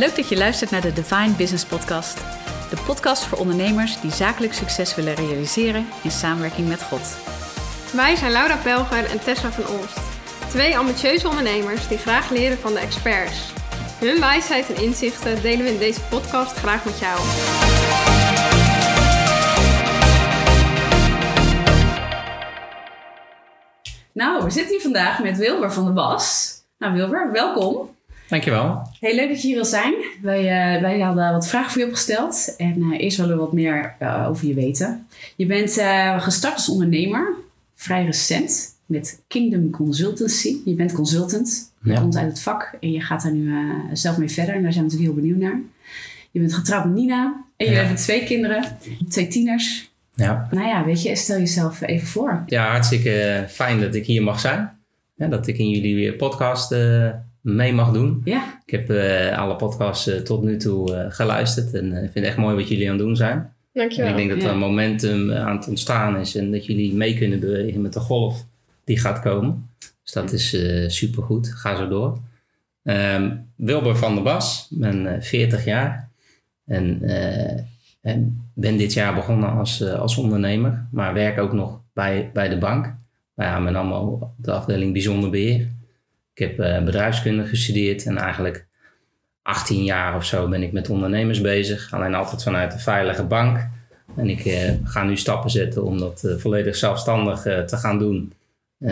[0.00, 2.16] Leuk dat je luistert naar de Divine Business Podcast.
[2.70, 7.16] De podcast voor ondernemers die zakelijk succes willen realiseren in samenwerking met God.
[7.92, 9.98] Wij zijn Laura Pelger en Tessa van Olst.
[10.48, 13.52] Twee ambitieuze ondernemers die graag leren van de experts.
[13.98, 17.20] Hun wijsheid en inzichten delen we in deze podcast graag met jou.
[24.12, 26.54] Nou, we zitten hier vandaag met Wilber van de Bas.
[26.78, 27.89] Nou Wilber, welkom.
[28.30, 28.82] Dankjewel.
[29.00, 29.94] Heel leuk dat je hier wil zijn.
[30.22, 30.40] Wij,
[30.76, 32.54] uh, wij hadden wat vragen voor je opgesteld.
[32.56, 35.06] En uh, eerst willen we wat meer uh, over je weten.
[35.36, 35.72] Je bent
[36.22, 37.32] gestart als ondernemer,
[37.74, 40.56] vrij recent, met Kingdom Consultancy.
[40.64, 42.00] Je bent consultant, je Ja.
[42.00, 43.52] komt uit het vak en je gaat daar nu
[43.92, 44.54] zelf mee verder.
[44.54, 45.60] En daar zijn we natuurlijk heel benieuwd naar.
[46.30, 47.82] Je bent getrouwd met Nina en je Ja.
[47.82, 48.64] hebt twee kinderen,
[49.08, 49.90] twee tieners.
[50.14, 50.48] Ja.
[50.50, 52.42] Nou ja, weet je, stel jezelf even voor.
[52.46, 54.70] ja, hartstikke fijn dat ik hier mag zijn.
[55.14, 57.08] Ja, dat ik in jullie weer podcast eh,
[57.40, 58.20] mee mag doen.
[58.24, 62.10] Ja, Ik heb eh, alle podcasts eh, tot nu toe eh, geluisterd en eh, ik
[62.12, 63.36] vind het echt mooi wat jullie aan het doen zijn.
[63.38, 64.10] En Dankjewel.
[64.10, 64.44] ik denk dat Ja.
[64.46, 68.00] er een momentum aan het ontstaan is en dat jullie mee kunnen bewegen met de
[68.00, 68.44] golf
[68.84, 69.68] die gaat komen.
[70.02, 71.48] Dus dat is eh supergoed.
[71.54, 72.18] Ga zo door.
[72.82, 76.08] Ehm, Wilber van der Bas, ik ben eh, 40 jaar
[76.66, 77.60] en, eh,
[78.00, 82.58] en ben dit jaar begonnen als, als ondernemer, maar werk ook nog bij, bij de
[82.58, 82.94] bank.
[83.34, 85.68] Bij AMN op de afdeling Bijzonder Beheer.
[86.40, 88.66] Ik heb eh, bedrijfskunde gestudeerd en eigenlijk
[89.42, 91.92] 18 jaar of zo ben ik met ondernemers bezig.
[91.92, 93.68] Alleen altijd vanuit een veilige bank.
[94.16, 98.32] En ik eh, ga nu stappen zetten om dat eh, volledig zelfstandig te gaan doen.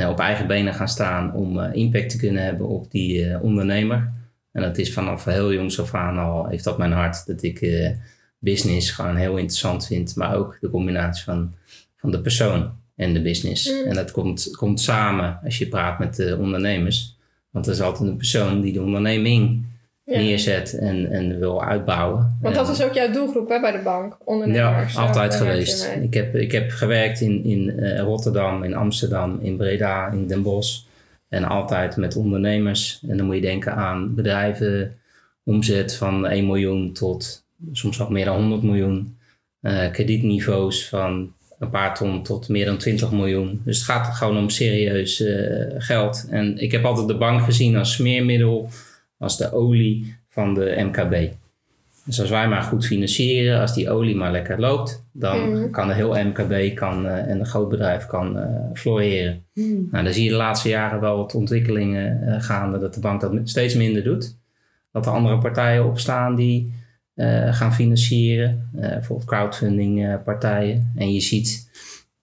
[0.08, 4.10] Op eigen benen gaan staan om impact te kunnen hebben op die ondernemer.
[4.52, 7.26] En dat is vanaf heel jongs af aan al, heeft dat mijn hart.
[7.26, 7.90] Dat ik
[8.38, 10.16] business gewoon heel interessant vind.
[10.16, 11.54] Maar ook de combinatie van,
[11.96, 13.70] van de persoon en de business.
[13.70, 13.86] Mm.
[13.86, 17.17] En dat komt, komt samen als je praat met de ondernemers.
[17.58, 19.64] Want er is altijd een persoon die de onderneming
[20.04, 20.18] Ja.
[20.18, 22.38] neerzet en, en wil uitbouwen.
[22.42, 24.92] Want dat is ook jouw doelgroep hè, bij de bank, ja, ondernemers.
[24.92, 25.94] Zo, altijd geweest.
[26.02, 30.42] Ik heb, ik heb gewerkt in, in eh, Rotterdam, in Amsterdam, in Breda, in Den
[30.42, 30.80] Bosch.
[31.28, 33.02] En altijd met ondernemers.
[33.08, 34.96] En dan moet je denken aan bedrijven,
[35.44, 39.16] omzet van 1 miljoen tot soms al meer dan 100 miljoen.
[39.60, 43.60] Eh, kredietniveaus van een paar ton tot meer dan 20 miljoen.
[43.64, 46.26] Dus het gaat gewoon om serieus eh, geld.
[46.30, 48.68] En ik heb altijd de bank gezien als smeermiddel,
[49.18, 51.30] als de olie van de MKB.
[52.04, 55.70] Dus als wij maar goed financieren, als die olie maar lekker loopt, dan Mhm.
[55.70, 59.44] kan de heel MKB kan, eh, en een groot bedrijf kan eh, floreren.
[59.52, 59.88] Hmm.
[59.90, 63.32] Nou, dan zie je de laatste jaren wel wat ontwikkelingen gaande, dat de bank dat
[63.44, 64.36] steeds minder doet.
[64.92, 66.72] Dat er andere partijen opstaan die
[67.50, 70.92] gaan financieren, eh, bijvoorbeeld crowdfunding eh, partijen.
[70.96, 71.66] En je ziet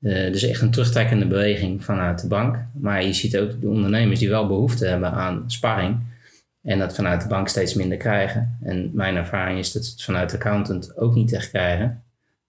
[0.02, 2.58] eh dus echt een terugtrekkende beweging vanuit de bank.
[2.74, 6.00] Maar je ziet ook de ondernemers die wel behoefte hebben aan sparring.
[6.62, 8.58] En dat vanuit de bank steeds minder krijgen.
[8.62, 12.04] En mijn ervaring is dat ze het vanuit de accountant ook niet echt krijgen.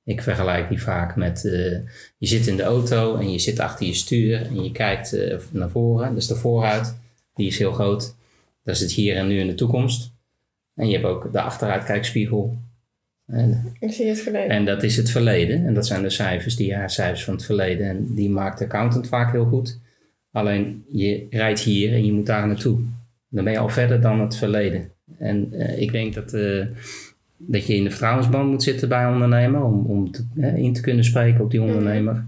[0.04, 1.78] Ik vergelijk die vaak met, eh,
[2.18, 5.38] je zit in de auto en je zit achter je stuur en je kijkt eh,
[5.50, 6.14] naar voren.
[6.14, 6.98] Dus de vooruit,
[7.34, 8.14] die is heel groot.
[8.62, 10.15] Dat is het hier en nu in de toekomst.
[10.76, 12.56] En je hebt ook de achteruitkijkspiegel.
[13.26, 14.50] En, Ik zie het verleden.
[14.50, 15.66] en dat is het verleden.
[15.66, 17.88] En dat zijn de cijfers, die jaarcijfers van het verleden.
[17.88, 19.78] En die maakt de accountant vaak heel goed.
[20.32, 22.78] Alleen je rijdt hier en je moet daar naartoe.
[23.28, 24.90] Dan ben je al verder dan het verleden.
[25.18, 26.66] En eh, ik denk dat, eh,
[27.36, 29.62] dat je in de vertrouwensband moet zitten bij een ondernemer.
[29.64, 30.26] Om, om te-
[30.56, 32.24] in te kunnen spreken op die ondernemer.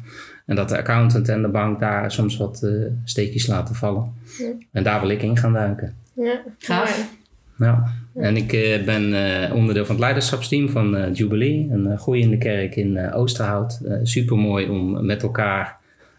[0.47, 2.71] En dat de accountant en de bank daar soms wat eh,
[3.05, 4.13] steekjes laten vallen.
[4.39, 4.53] Ja.
[4.73, 5.95] En daar wil ik in gaan duiken.
[6.15, 7.17] Ja, Gaaf.
[7.59, 7.95] Ja.
[8.15, 12.39] En ik eh, ben eh, onderdeel van het leiderschapsteam van eh, Jubilee, een uh, groeiende
[12.39, 13.81] kerk in eh, Oosterhout.
[14.03, 15.77] Super mooi om met elkaar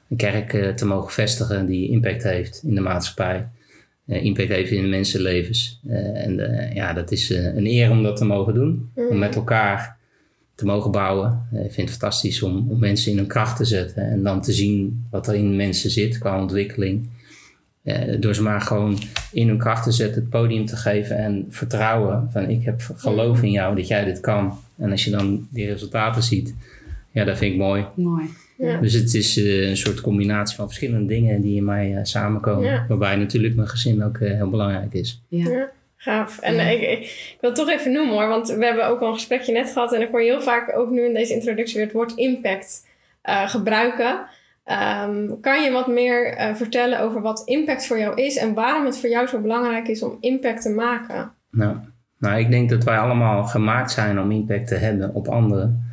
[0.09, 3.47] een kerk te mogen vestigen die impact heeft in de maatschappij.
[4.09, 5.79] Eh, impact heeft in de mensenlevens.
[5.87, 8.89] Eh, en ja, dat is eh, een eer om dat te mogen doen.
[9.09, 9.97] Om met elkaar
[10.55, 11.47] te mogen bouwen.
[11.53, 14.03] Eh, ik vind het fantastisch om, om mensen in hun kracht te zetten.
[14.03, 17.09] En dan te zien wat er in mensen zit qua ontwikkeling.
[17.89, 18.97] Eh, door ze maar gewoon
[19.31, 23.41] in hun kracht te zetten, het podium te geven en vertrouwen van ik heb geloof
[23.43, 24.59] in jou dat jij dit kan.
[24.77, 26.55] En als je dan die resultaten ziet,
[27.11, 27.85] ja, dat vind ik mooi.
[27.95, 28.25] Mooi.
[28.57, 28.77] Ja.
[28.77, 32.63] Dus het is eh, een soort combinatie van verschillende dingen die in mij eh, samenkomen.
[32.69, 32.85] Ja.
[32.87, 35.21] Waarbij natuurlijk mijn gezin ook heel belangrijk is.
[35.27, 35.49] Ja.
[35.49, 35.69] Ja.
[35.97, 36.39] Gaaf.
[36.39, 36.61] En Ja.
[36.61, 39.13] ik, ik, ik wil het toch even noemen hoor, want we hebben ook al een
[39.13, 41.93] gesprekje net gehad en ik hoor heel vaak ook nu in deze introductie weer het
[41.93, 42.87] woord impact
[43.21, 44.25] eh, gebruiken.
[44.69, 48.85] Ehm, kan je wat meer eh, vertellen over wat impact voor jou is en waarom
[48.85, 51.31] het voor jou zo belangrijk is om impact te maken?
[51.51, 51.77] Nou,
[52.17, 55.83] nou, ik denk dat wij allemaal gemaakt zijn om impact te hebben op anderen.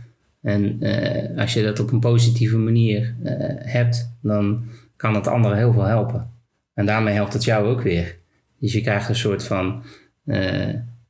[0.43, 3.34] En eh, als je dat op een positieve manier eh,
[3.73, 4.64] hebt, dan
[4.96, 6.31] kan het anderen heel veel helpen.
[6.75, 8.19] En daarmee helpt het jou ook weer.
[8.58, 9.82] Dus je krijgt een soort van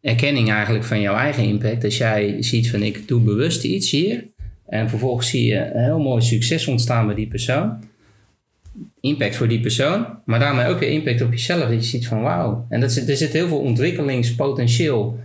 [0.00, 1.84] erkenning eigenlijk van jouw eigen impact.
[1.84, 4.24] Als jij ziet van ik doe bewust iets hier.
[4.68, 7.84] En vervolgens zie je een heel mooi succes ontstaan bij die persoon.
[9.00, 10.06] Impact voor die persoon.
[10.24, 11.60] Maar daarmee ook weer impact op jezelf.
[11.60, 12.66] Dat je ziet van wauw.
[12.68, 15.18] En dat er zit heel veel ontwikkelingspotentieel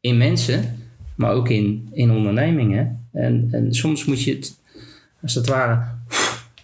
[0.00, 0.76] in mensen.
[1.16, 3.08] Maar ook in, in ondernemingen.
[3.12, 4.58] En, en soms moet je het
[5.22, 5.82] als het ware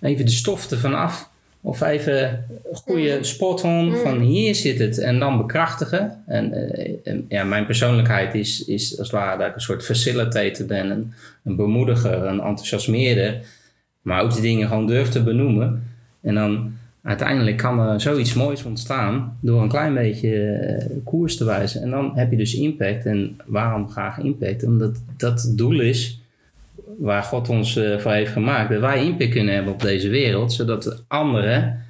[0.01, 1.33] even de stof ervan af.
[1.67, 4.99] Of even een goede spot on van hier zit het.
[4.99, 6.23] En dan bekrachtigen.
[6.27, 9.85] En, eh, en ja, mijn persoonlijkheid is, is als het ware dat ik een soort
[9.85, 10.91] facilitator ben.
[10.91, 11.13] Een,
[11.45, 13.41] een bemoediger, een enthousiasmeerder.
[14.03, 15.83] Maar ook die dingen gewoon durf te benoemen.
[16.21, 16.73] En dan
[17.03, 21.83] uiteindelijk kan er zoiets moois ontstaan door een klein beetje eh, koers te wijzen.
[21.83, 23.07] En dan heb je dus impact.
[23.07, 24.65] En waarom graag impact?
[24.65, 26.24] Omdat dat het doel is
[26.99, 28.71] waar God ons eh, voor heeft gemaakt.
[28.71, 30.53] Dat wij impact kunnen hebben op deze wereld.
[30.53, 31.85] Zodat de anderen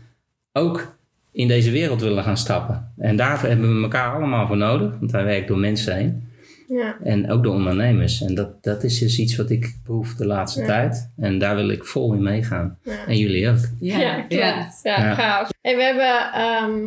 [0.52, 0.96] ook
[1.32, 2.92] in deze wereld willen gaan stappen.
[2.98, 4.92] En daarvoor hebben we elkaar allemaal voor nodig.
[4.98, 6.28] Want wij werken door mensen heen.
[6.68, 6.96] Ja.
[7.04, 8.22] En ook de ondernemers.
[8.22, 10.66] En dat, dat is dus iets wat ik behoef de laatste Ja.
[10.66, 11.10] tijd.
[11.16, 12.78] En daar wil ik vol in meegaan.
[12.82, 13.06] Ja.
[13.06, 13.56] En jullie ook.
[13.80, 14.32] Ja, Ja, klopt.
[14.32, 14.66] ja.
[14.82, 15.14] Ja, Ja.
[15.14, 15.50] gaaf.
[15.60, 16.82] En we hebben ehm,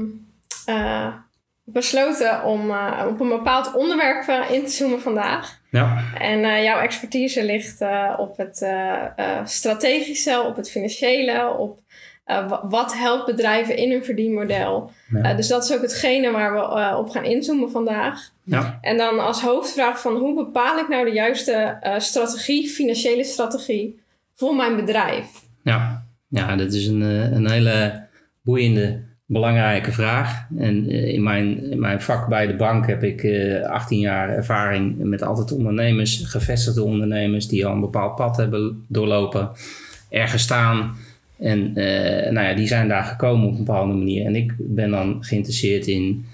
[0.65, 1.13] eh,
[1.63, 5.56] besloten om eh, op een bepaald onderwerp in te zoomen vandaag.
[5.71, 9.03] Ja, En eh, jouw expertise ligt eh, op het eh,
[9.43, 11.79] strategische, op het financiële, op
[12.25, 14.91] wa- wat helpt bedrijven in hun verdienmodel.
[15.21, 15.33] Ja.
[15.33, 18.19] Dus dat is ook hetgene waar we op gaan inzoomen vandaag.
[18.43, 23.99] ja, En dan als hoofdvraag van hoe bepaal ik nou de juiste strategie, financiële strategie
[24.35, 25.25] voor mijn bedrijf?
[25.63, 26.05] ja.
[26.29, 28.05] ja dat is een, een hele
[28.41, 30.47] boeiende, belangrijke vraag.
[30.57, 34.29] En eh, in mijn, in mijn vak bij de bank heb ik eh 18 jaar
[34.29, 39.49] ervaring met altijd ondernemers, gevestigde ondernemers die al een bepaald pad hebben doorlopen,
[40.09, 40.95] ergens staan.
[41.39, 44.25] En eh, nou ja, die zijn daar gekomen op een bepaalde manier.
[44.25, 46.25] En ik ben dan geïnteresseerd in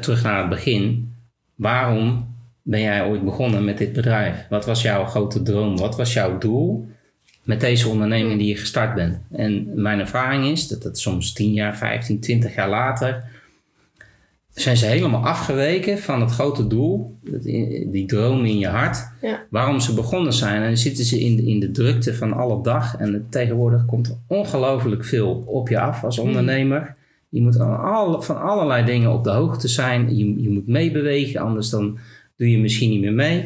[0.00, 1.12] terug naar het begin.
[1.54, 4.46] Waarom ben jij ooit begonnen met dit bedrijf?
[4.48, 5.76] Wat was jouw grote droom?
[5.76, 6.88] Wat was jouw doel
[7.42, 9.18] met deze onderneming die je gestart bent?
[9.32, 13.24] En mijn ervaring is dat het soms 10 jaar, 15, 20 jaar later
[14.54, 17.42] zijn ze helemaal afgeweken van het grote doel, dat-
[17.92, 19.42] die droom in je hart, Ja.
[19.50, 20.60] waarom ze begonnen zijn.
[20.62, 22.96] En dan zitten ze in de, in de drukte van alle dag.
[22.96, 26.94] En tegenwoordig komt er ongelooflijk veel op je af als ondernemer.
[27.28, 30.16] Je moet alle, van allerlei dingen op de hoogte zijn.
[30.16, 31.98] Je, je moet meebewegen, anders dan
[32.36, 33.44] doe je misschien niet meer mee.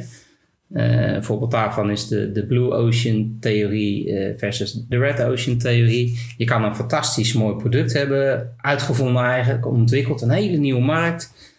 [0.74, 5.58] Eh, een voorbeeld daarvan is de, de Blue Ocean theorie eh, versus de Red Ocean
[5.58, 6.18] theorie.
[6.36, 11.52] Je kan een fantastisch mooi product hebben, uitgevonden eigenlijk, ontwikkeld, een hele nieuwe markt.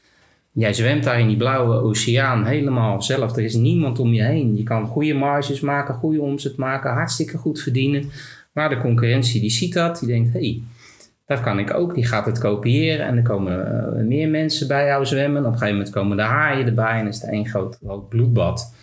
[0.51, 3.35] Jij zwemt daar in die blauwe oceaan helemaal zelf.
[3.35, 4.57] Er is niemand om je heen.
[4.57, 8.09] Je kan goede marges maken, goede omzet maken, hartstikke goed verdienen.
[8.51, 10.61] Maar de concurrentie die ziet dat, die denkt, hé, hey,
[11.25, 11.94] dat kan ik ook.
[11.94, 15.41] Die gaat het kopiëren en er komen eh, meer mensen bij jou zwemmen.
[15.41, 18.73] Op een gegeven moment komen de haaien erbij en is het één groot, groot bloedbad.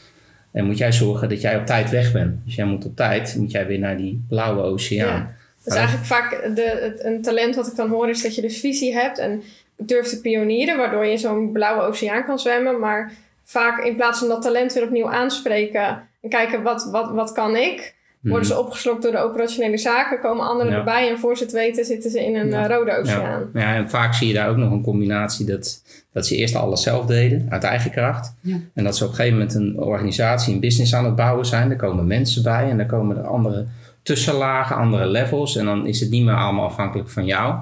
[0.52, 2.44] En moet jij zorgen dat jij op tijd weg bent.
[2.44, 5.06] Dus jij moet op tijd, moet jij weer naar die blauwe oceaan.
[5.06, 5.34] Ja.
[5.64, 8.94] Dus eigenlijk vaak de, een talent wat ik dan hoor is dat je dus visie
[8.94, 9.43] hebt en
[9.76, 12.78] durft te pionieren, waardoor je in zo'n blauwe oceaan kan zwemmen.
[12.78, 13.12] Maar
[13.44, 17.56] vaak in plaats van dat talent weer opnieuw aanspreken en kijken wat, wat, wat kan
[17.56, 17.94] ik,
[18.31, 20.73] worden ze opgeslokt door de operationele zaken, komen anderen Mhm.
[20.75, 20.79] Ja.
[20.79, 22.63] erbij en voor ze het weten zitten ze in een Ja.
[22.69, 22.97] eh, rode Ja.
[22.97, 23.51] oceaan.
[23.55, 25.83] ja, en vaak zie je daar ook nog een combinatie dat,
[26.13, 28.35] dat ze eerst alles zelf deden, uit eigen kracht.
[28.41, 28.57] Ja.
[28.75, 31.71] En dat ze op een gegeven moment een organisatie, een business aan het bouwen zijn.
[31.71, 33.67] Er komen mensen bij en dan komen er andere
[34.02, 35.57] tussenlagen, andere levels.
[35.57, 37.55] En dan is het niet meer allemaal afhankelijk van jou.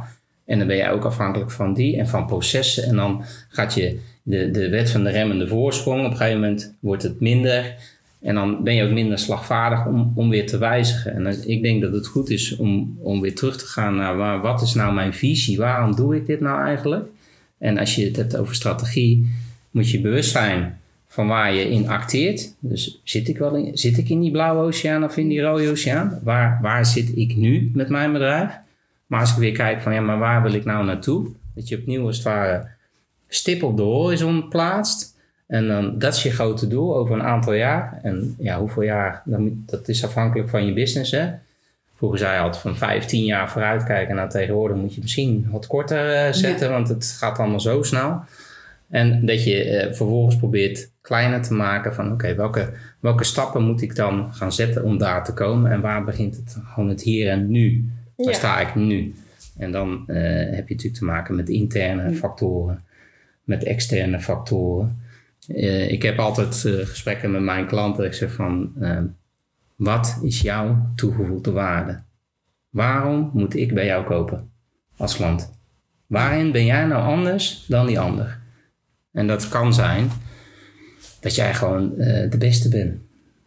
[0.47, 2.85] En dan ben jij ook afhankelijk van die en van processen.
[2.85, 6.05] En dan gaat je de, de wet van de remmende voorsprong.
[6.05, 7.75] Op een gegeven moment wordt het minder.
[8.21, 11.15] En dan ben je ook minder slagvaardig om, om weer te wijzigen.
[11.15, 14.41] En ik denk dat het goed is om, om weer terug te gaan naar waar,
[14.41, 15.59] wat is nou mijn visie?
[15.59, 17.09] Waarom doe ik dit nou eigenlijk?
[17.59, 19.31] En als je het hebt over strategie,
[19.71, 22.55] moet je bewust zijn van waar je in acteert.
[22.59, 25.71] Dus zit ik, wel in, zit ik in die blauwe oceaan of in die rode
[25.71, 26.21] oceaan?
[26.23, 28.59] Waar, waar zit ik nu met mijn bedrijf?
[29.07, 31.29] Maar als ik weer kijk van ja, maar waar wil ik nou naartoe?
[31.55, 32.69] Dat je opnieuw als het ware
[33.29, 35.19] stip op de horizon plaatst.
[35.51, 37.99] En dan, dat is je grote doel over een aantal jaar.
[38.03, 39.23] En ja, hoeveel jaar,
[39.67, 41.11] dat is afhankelijk van je business.
[41.11, 41.29] Hè?
[41.95, 44.15] Vroeger zei je altijd van 15 jaar vooruit kijken.
[44.15, 48.21] Nou, tegenwoordig moet je misschien wat korter eh, zetten, want het gaat allemaal zo snel.
[48.89, 53.83] En dat je eh, vervolgens probeert kleiner te maken van oké, welke, welke stappen moet
[53.83, 55.71] ik dan gaan zetten om daar te komen?
[55.71, 57.91] En waar begint het gewoon het hier en nu?
[58.17, 58.33] Waar Ja.
[58.33, 59.15] sta ik nu?
[59.59, 62.83] En dan eh, heb je natuurlijk te maken met interne factoren,
[63.45, 65.09] met externe factoren.
[65.49, 68.05] Eh, ik heb altijd eh, gesprekken met mijn klanten.
[68.05, 69.03] Ik zeg van, eh,
[69.77, 72.03] wat is jouw toegevoegde waarde?
[72.71, 74.51] Waarom moet ik bij jou kopen
[74.97, 75.51] als klant?
[76.07, 78.39] Waarin ben jij nou anders dan die ander?
[79.13, 80.11] En dat kan zijn
[81.21, 82.95] dat jij gewoon eh, de beste bent.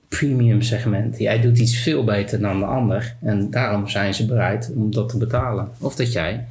[0.08, 1.18] Premium segment.
[1.18, 3.16] Jij doet iets veel beter dan de ander.
[3.22, 5.70] En daarom zijn ze bereid om dat te betalen.
[5.80, 6.48] Of dat jij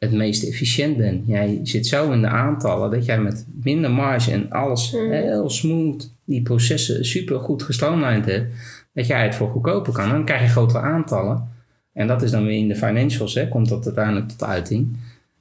[0.00, 1.26] het meest efficiënt bent.
[1.26, 5.10] Jij zit zo in de aantallen dat jij met minder marge en alles Mm.
[5.10, 8.52] heel smooth, die processen super goed gestroomlijnd hebt,
[8.94, 10.04] dat jij het voor goedkoper kan.
[10.04, 11.48] En dan krijg je grotere aantallen.
[11.92, 14.96] En dat is dan weer in de financials, hè, komt dat uiteindelijk tot uiting.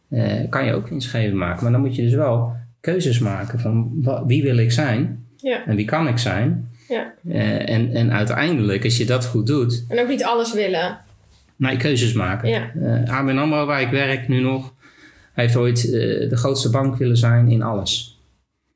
[0.09, 1.63] Eh, kan je ook winstgevend maken.
[1.63, 3.91] Maar dan moet je dus wel keuzes maken van
[4.27, 5.65] wie wil ik zijn Ja.
[5.65, 6.69] en wie kan ik zijn.
[6.87, 7.13] Ja.
[7.29, 10.97] Eh, en, en uiteindelijk, als je dat goed doet, En ook niet alles willen.
[11.67, 12.49] Je keuzes maken.
[12.49, 12.71] Ja.
[12.73, 14.73] Eh, ABN AMRO, waar ik werk nu nog,
[15.33, 18.21] heeft ooit eh, de grootste bank willen zijn in alles.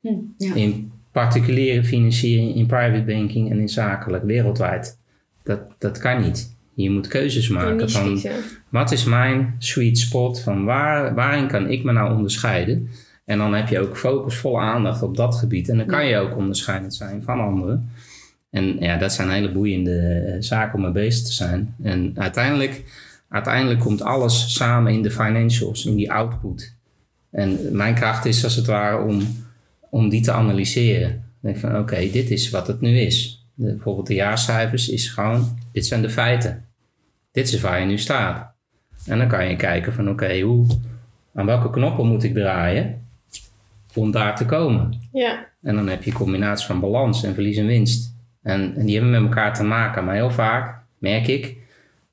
[0.00, 0.54] Hm, ja.
[0.54, 4.98] In particuliere financiering, in private banking en in zakelijk, wereldwijd.
[5.42, 6.56] Dat, dat kan niet.
[6.74, 8.22] Je moet keuzes En maken van
[8.68, 12.88] wat is mijn sweet spot, van waar, waarin kan ik me nou onderscheiden.
[13.24, 15.68] En dan heb je ook focus, volle aandacht op dat gebied.
[15.68, 17.90] En dan kan je ook onderscheidend zijn van anderen.
[18.54, 21.74] En ja, dat zijn hele boeiende eh, zaken om mee bezig te zijn.
[21.82, 22.82] En uiteindelijk,
[23.28, 26.74] uiteindelijk komt alles samen in de financials, in die output.
[27.30, 29.22] En mijn kracht is als het ware om,
[29.90, 31.24] om die te analyseren.
[31.40, 33.46] Denk van oké, dit is wat het nu is.
[33.54, 36.64] De, bijvoorbeeld de jaarcijfers is gewoon, dit zijn de feiten.
[37.32, 38.52] Dit is waar je nu staat.
[39.06, 40.66] En dan kan je kijken van oké, hoe,
[41.34, 43.08] aan welke knoppen moet ik draaien
[43.94, 44.98] om daar te komen.
[45.12, 45.46] Ja.
[45.62, 48.13] En dan heb je een combinatie van balans en verlies en winst.
[48.44, 50.04] En, en die hebben met elkaar te maken.
[50.04, 51.56] Maar heel vaak merk ik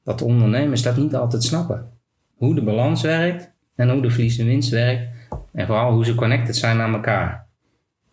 [0.04, 1.90] dat de ondernemers dat niet altijd snappen.
[2.36, 5.10] Hoe de balans werkt en hoe de verlies en winst werkt.
[5.52, 7.46] En vooral hoe ze connected zijn aan elkaar.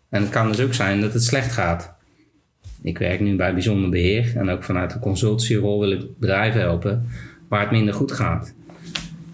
[0.08, 1.96] En het kan dus ook zijn dat het slecht gaat.
[2.82, 7.08] Ik werk nu bij bijzonder beheer en ook vanuit de consultancyrol wil ik bedrijven helpen
[7.48, 8.54] waar het minder goed gaat.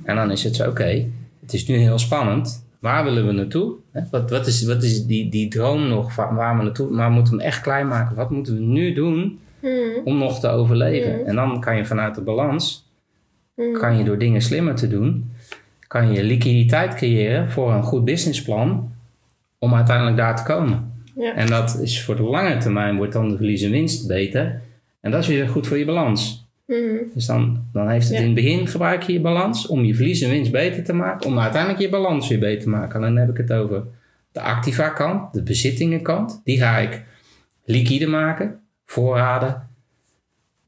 [0.02, 1.06] En dan is het zo, oké,
[1.40, 2.66] het is nu heel spannend.
[2.84, 3.74] Waar willen we naartoe?
[4.10, 6.90] Wat, wat is, wat is die, die droom nog waar we naartoe?
[6.90, 8.16] Maar we moeten hem echt klein maken.
[8.16, 10.00] Wat moeten we nu doen Hmm.
[10.04, 11.20] om nog te overleven?
[11.20, 11.26] Mm.
[11.26, 12.90] En dan kan je vanuit de balans,
[13.54, 13.72] Hmm.
[13.72, 15.30] kan je door dingen slimmer te doen,
[15.86, 18.92] kan je liquiditeit creëren voor een goed businessplan
[19.58, 20.92] om uiteindelijk daar te komen.
[21.16, 21.34] Ja.
[21.34, 24.60] En dat is voor de lange termijn wordt dan de verlies en winst beter.
[25.00, 26.43] En dat is weer goed voor je balans.
[26.66, 26.98] Hmm.
[27.14, 28.20] Dus dan, dan heeft het Ja.
[28.20, 31.26] in het begin gebruik je je balans om je verlies en winst beter te maken,
[31.26, 32.94] om uiteindelijk je balans weer beter te maken.
[32.94, 33.84] En dan heb ik het over
[34.32, 36.40] de activa kant, de bezittingenkant.
[36.44, 37.02] Die ga ik
[37.64, 39.68] liquide maken, voorraden,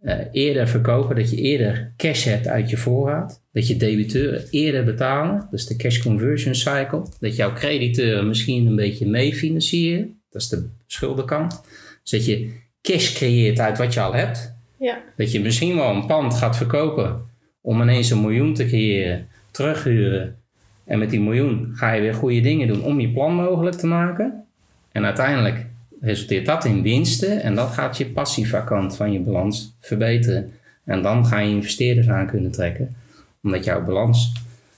[0.00, 3.42] eh, eerder verkopen, dat je eerder cash hebt uit je voorraad.
[3.52, 7.02] Dat je debiteuren eerder betalen, dus de cash conversion cycle.
[7.20, 11.62] Dat jouw crediteuren misschien een beetje mee financieren, dat is de schuldenkant.
[12.02, 12.50] Dus dat je
[12.82, 14.55] cash creëert uit wat je al hebt.
[14.78, 14.98] Ja.
[15.16, 17.20] Dat je misschien wel een pand gaat verkopen
[17.60, 20.36] om ineens een miljoen te creëren, terughuren.
[20.84, 23.86] En met die miljoen ga je weer goede dingen doen om je plan mogelijk te
[23.86, 24.44] maken.
[24.92, 25.66] En uiteindelijk
[26.00, 30.52] resulteert dat in winsten en dat gaat je passieve kant van je balans verbeteren.
[30.84, 32.96] En dan ga je investeerders aan kunnen trekken,
[33.42, 34.32] omdat jouw balans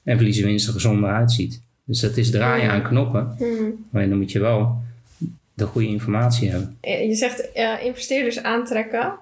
[0.05, 1.61] en verlies en winst er gezonder uitziet.
[1.85, 3.87] Dus dat is draaien aan knoppen, Hmm.
[3.91, 4.77] maar dan moet je wel
[5.55, 6.77] de goede informatie hebben.
[6.81, 9.13] Je zegt eh, investeerders aantrekken.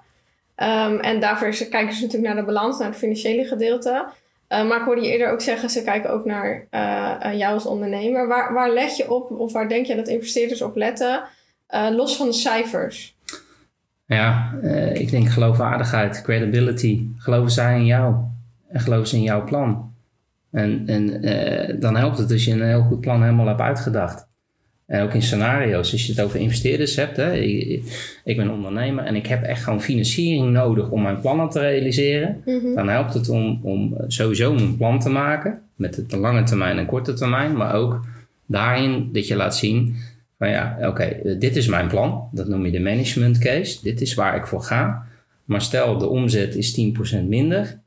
[0.57, 4.07] Ehm, en daarvoor kijken ze natuurlijk naar de balans, naar het financiële gedeelte.
[4.47, 7.53] Eh, maar ik hoorde je eerder ook zeggen, ze kijken ook naar eh, eh, jou
[7.53, 8.27] als ondernemer.
[8.27, 11.23] Waar, waar let je op, of waar denk je dat investeerders op letten,
[11.91, 13.15] los van de cijfers?
[14.05, 14.53] Ja,
[14.93, 17.07] ik denk geloofwaardigheid, credibility.
[17.17, 18.15] Geloven zij in jou
[18.67, 19.93] en geloven ze in jouw plan.
[20.51, 21.21] En, en
[21.79, 24.27] dan helpt het als je een heel goed plan helemaal hebt uitgedacht.
[24.87, 27.17] En ook in scenario's, als je het over investeerders hebt.
[27.17, 27.83] Hè, ik,
[28.23, 32.41] ik ben ondernemer en ik heb echt gewoon financiering nodig om mijn plannen te realiseren.
[32.45, 32.75] Mhm.
[32.75, 35.61] Dan helpt het om, om sowieso een plan te maken.
[35.75, 37.57] Met de lange termijn en korte termijn.
[37.57, 38.05] Maar ook
[38.45, 39.95] daarin dat je laat zien
[40.37, 42.29] van ja, oké, eh, dit is mijn plan.
[42.31, 43.79] Dat noem je de management case.
[43.83, 45.05] Dit is waar ik voor ga.
[45.45, 47.79] Maar stel de omzet is 10% minder.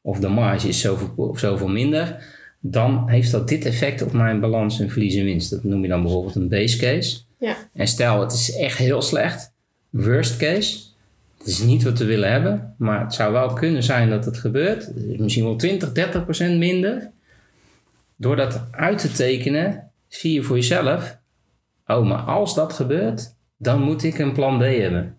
[0.00, 2.24] Of de marge is zoveel, of zoveel minder.
[2.66, 5.50] Dan heeft dat dit effect op mijn balans en verlies en winst.
[5.50, 7.18] Dat noem je dan bijvoorbeeld een base case.
[7.38, 7.56] Ja.
[7.72, 9.52] En stel het is echt heel slecht.
[9.90, 10.78] Worst case.
[11.38, 12.74] Het is niet wat we willen hebben.
[12.78, 14.90] Maar het zou wel kunnen zijn dat het gebeurt.
[15.18, 15.92] Misschien wel 20,
[16.54, 17.10] 30% minder.
[18.16, 21.18] Door dat uit te tekenen zie je voor jezelf.
[21.86, 25.16] Oh, maar als dat gebeurt, dan moet ik een plan B hebben.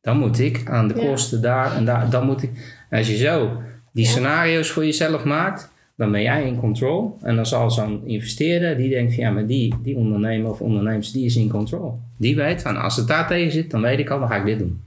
[0.00, 1.06] Dan moet ik aan de Ja.
[1.06, 2.10] kosten daar en daar.
[2.10, 2.50] Dan moet ik.
[2.90, 4.10] Als je zo die Ja.
[4.10, 7.18] scenario's voor jezelf maakt, dan ben jij in control.
[7.22, 11.12] En dan zal zo'n investeerder die denkt: van, ja, maar die, die ondernemer of ondernemers,
[11.12, 11.98] die is in control.
[12.18, 14.44] Die weet van als het daar tegen zit, dan weet ik al, dan ga ik
[14.44, 14.80] dit doen.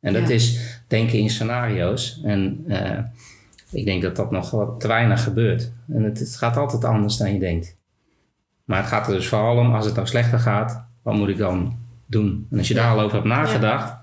[0.00, 0.34] En dat Ja.
[0.34, 2.20] is denken in scenario's.
[2.24, 2.98] En eh,
[3.70, 5.72] ik denk dat dat nog wat te weinig gebeurt.
[5.92, 7.76] En het, het gaat altijd anders dan je denkt.
[8.64, 11.36] Maar het gaat er dus vooral om, als het nou slechter gaat, wat moet ik
[11.38, 12.46] dan doen?
[12.50, 13.94] En als je daar al over hebt nagedacht,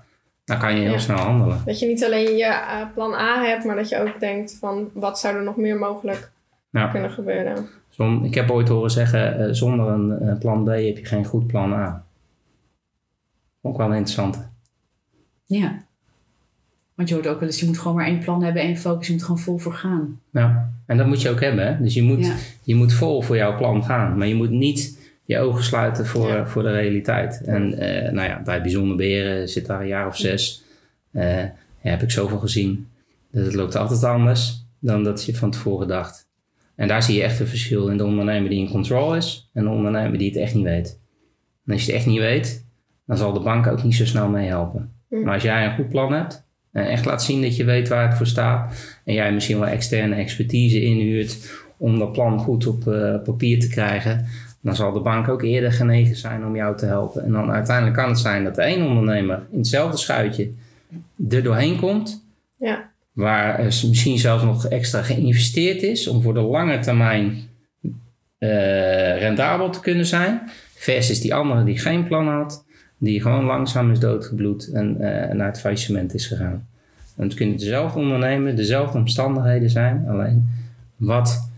[0.44, 1.60] dan kan je heel snel handelen.
[1.64, 4.88] Dat je niet alleen je eh, plan A hebt, maar dat je ook denkt van
[4.92, 6.30] wat zou er nog meer mogelijk
[6.76, 7.66] Nou, kunnen gebeuren.
[7.88, 11.24] zon- ik heb ooit horen zeggen, eh, zonder een eh, plan B heb je geen
[11.24, 12.04] goed plan A.
[13.62, 14.48] Ook wel interessant.
[15.44, 15.84] Ja.
[16.94, 19.06] Want je hoort ook wel eens, je moet gewoon maar één plan hebben, één focus,
[19.06, 20.20] je moet gewoon vol voor gaan.
[20.30, 20.52] Nou,
[20.86, 21.66] en dat moet je ook hebben.
[21.66, 21.82] Hè?
[21.82, 22.34] Dus je moet, Ja.
[22.62, 24.18] je moet vol voor jouw plan gaan.
[24.18, 26.36] Maar je moet niet je ogen sluiten voor, Ja.
[26.36, 27.42] eh, voor de realiteit.
[27.44, 30.64] En eh, nou ja, bij bijzonder beren zit daar een jaar of zes.
[31.12, 31.42] eh,
[31.80, 32.88] ja, heb ik zoveel gezien.
[33.30, 36.25] Dat het loopt altijd anders dan dat je van tevoren dacht.
[36.76, 39.64] En daar zie je echt een verschil in de ondernemer die in control is en
[39.64, 41.00] de ondernemer die het echt niet weet.
[41.66, 42.66] En als je het echt niet weet,
[43.06, 44.92] dan zal de bank ook niet zo snel meehelpen.
[45.08, 45.22] Mm.
[45.22, 48.08] Maar als jij een goed plan hebt en echt laat zien dat je weet waar
[48.08, 52.88] het voor staat en jij misschien wel externe expertise inhuurt om dat plan goed op
[52.88, 54.26] eh, papier te krijgen,
[54.60, 57.24] dan zal de bank ook eerder genegen zijn om jou te helpen.
[57.24, 60.50] En dan uiteindelijk kan het zijn dat de één ondernemer in hetzelfde schuitje
[61.30, 62.24] er doorheen komt,
[62.58, 62.90] Ja.
[63.16, 67.36] Waar er misschien zelfs nog extra geïnvesteerd is om voor de lange termijn
[68.38, 70.40] eh, rendabel te kunnen zijn,
[70.74, 72.64] versus die andere die geen plan had,
[72.98, 76.68] die gewoon langzaam is doodgebloed en eh, naar het faillissement is gegaan.
[77.16, 80.48] En het kunnen dezelfde ondernemer, dezelfde omstandigheden zijn, alleen
[80.96, 81.50] wat,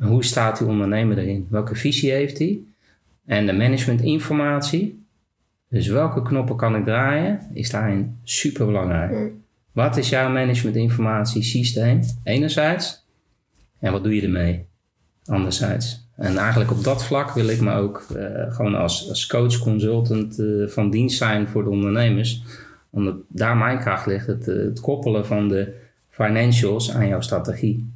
[0.00, 1.46] hoe staat die ondernemer erin?
[1.50, 2.58] Welke visie heeft hij?
[3.26, 5.04] En de managementinformatie,
[5.68, 9.32] dus welke knoppen kan ik draaien, is daarin super belangrijk.
[9.72, 12.00] Wat is jouw managementinformatie systeem?
[12.22, 13.04] Enerzijds.
[13.78, 14.66] En wat doe je ermee?
[15.24, 16.08] Anderzijds.
[16.16, 20.38] En eigenlijk op dat vlak wil ik me ook eh, gewoon als, als coach, consultant
[20.38, 22.42] eh, van dienst zijn voor de ondernemers.
[22.90, 24.26] Omdat daar mijn kracht ligt.
[24.26, 25.72] Het, eh, het koppelen van de
[26.08, 27.92] financials aan jouw strategie.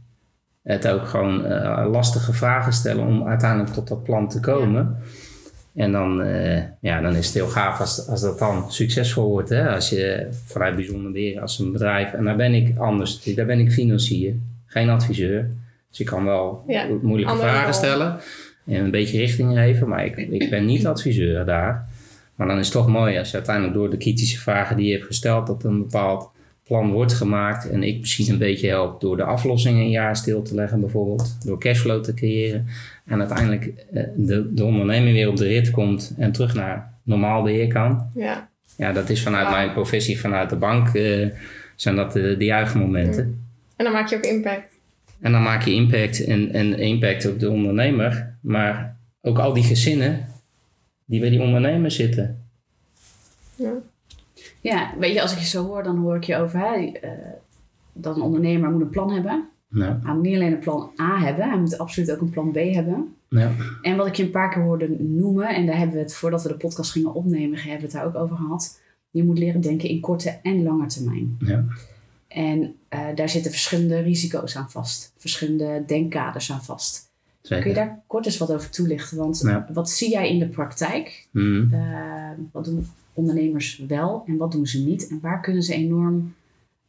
[0.63, 1.49] Het ook gewoon
[1.91, 4.97] lastige vragen stellen om uiteindelijk tot dat plan te komen.
[5.75, 9.49] En dan, eh, ja, dan is het heel gaaf als, als dat dan succesvol wordt.
[9.49, 9.69] Hè?
[9.69, 12.13] Als je vanuit bijzonder weer als een bedrijf.
[12.13, 13.35] En daar ben ik anders.
[13.35, 14.35] Daar ben ik financier,
[14.67, 15.51] geen adviseur.
[15.91, 18.19] Dus ik kan wel Ja, moeilijke vragen stellen.
[18.67, 19.89] En een beetje richting geven.
[19.89, 21.89] Maar ik, ik ben niet adviseur daar.
[22.35, 24.93] Maar dan is het toch mooi als je uiteindelijk door de kritische vragen die je
[24.93, 25.47] hebt gesteld.
[25.47, 26.31] dat een bepaald
[26.65, 27.71] plan wordt gemaakt.
[27.71, 31.37] En ik misschien een beetje help door de aflossingen een jaar stil te leggen bijvoorbeeld.
[31.47, 32.67] Door cashflow te creëren.
[33.05, 37.43] En uiteindelijk eh, de, de onderneming weer op de rit komt en terug naar normaal
[37.43, 38.11] beheer kan.
[38.15, 38.49] Ja.
[38.77, 41.29] Ja, dat is vanuit mijn professie, vanuit de bank, eh,
[41.77, 43.47] zijn dat de, de juichmomenten.
[43.77, 44.73] En dan maak je ook impact.
[45.21, 48.37] En dan maak je impact en, en impact op de ondernemer.
[48.41, 50.27] Maar ook al die gezinnen
[51.05, 52.45] die bij die ondernemer zitten.
[53.57, 53.73] Ja.
[54.61, 57.11] Ja, weet je, als ik je zo hoor, dan hoor ik je over, hè, eh,
[57.93, 59.49] dat een ondernemer moet een plan hebben.
[59.75, 62.51] Nou, Hij moet niet alleen een plan A hebben, hij moet absoluut ook een plan
[62.53, 63.15] B hebben.
[63.29, 63.53] ja.
[63.83, 66.43] En wat ik je een paar keer hoorde noemen, en daar hebben we het voordat
[66.43, 68.81] we de podcast gingen opnemen, hebben we het daar ook over gehad.
[69.11, 71.37] Je moet leren denken in korte en lange termijn.
[71.39, 71.65] Ja.
[72.29, 77.13] En eh, daar zitten verschillende risico's aan vast, verschillende denkkaders aan vast.
[77.43, 79.17] Kun je daar kort eens wat over toelichten?
[79.17, 79.69] Want Ja.
[79.73, 81.27] wat zie jij in de praktijk?
[81.31, 81.75] Mhm.
[81.75, 85.09] Eh, wat doen ondernemers wel en wat doen ze niet?
[85.09, 86.35] En waar kunnen ze enorm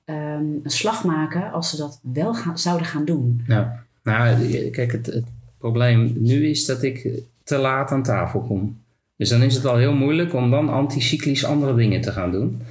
[0.06, 3.44] ehm, een slag maken als ze dat wel gaan, zouden gaan doen?
[3.48, 3.84] Ja.
[4.04, 5.26] Nou, kijk, het, het
[5.58, 7.10] probleem nu is dat ik
[7.44, 8.78] te laat aan tafel kom.
[9.18, 12.62] Dus dan is het al heel moeilijk om dan anticyclisch andere dingen te gaan doen.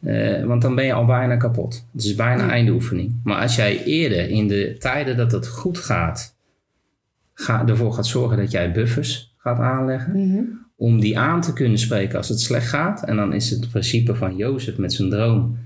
[0.00, 1.84] Eh, want dan ben je al bijna kapot.
[1.92, 2.50] Het is bijna Ja.
[2.50, 3.14] einde oefening.
[3.24, 6.34] Maar als jij eerder in de tijden dat het goed gaat,
[7.34, 10.58] ga, ervoor gaat zorgen dat jij buffers gaat aanleggen.
[10.76, 13.04] Om die aan te kunnen spreken als het slecht gaat.
[13.04, 15.58] En dan is het principe van Jozef met zijn droom.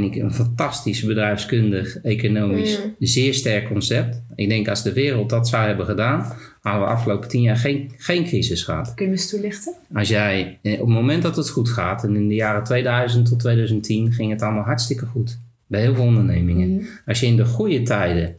[0.00, 2.94] Vind ik een fantastisch bedrijfskundig, economisch, Mm.
[2.98, 4.22] zeer sterk concept.
[4.34, 7.90] Ik denk als de wereld dat zou hebben gedaan, hadden we afgelopen tien jaar geen,
[7.96, 8.94] geen crisis gehad.
[8.94, 9.74] Kun je me eens toelichten?
[9.94, 13.26] Als jij, eh, op het moment dat het goed gaat, en in de jaren 2000
[13.28, 15.38] tot 2010 ging het allemaal hartstikke goed.
[15.66, 16.74] Bij heel veel ondernemingen.
[16.74, 16.84] Mhm.
[17.06, 18.36] Als je in de goede tijden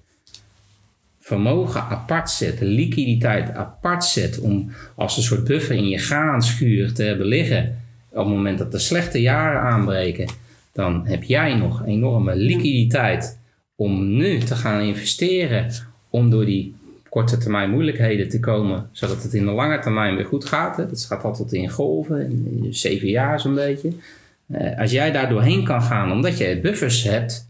[1.20, 7.04] vermogen apart zet, liquiditeit apart zet, om als een soort buffer in je graanschuur te
[7.04, 7.78] hebben liggen,
[8.10, 10.28] op het moment dat de slechte jaren aanbreken,
[10.76, 13.40] dan heb jij nog enorme liquiditeit
[13.76, 15.72] om nu te gaan investeren,
[16.10, 16.76] om door die
[17.10, 20.78] korte termijn moeilijkheden te komen, zodat het in de lange termijn weer goed gaat.
[20.78, 22.22] Dat gaat altijd in golven,
[22.62, 23.92] in zeven jaar zo'n beetje.
[24.48, 27.50] Eh, als jij daar doorheen kan gaan, omdat je buffers hebt,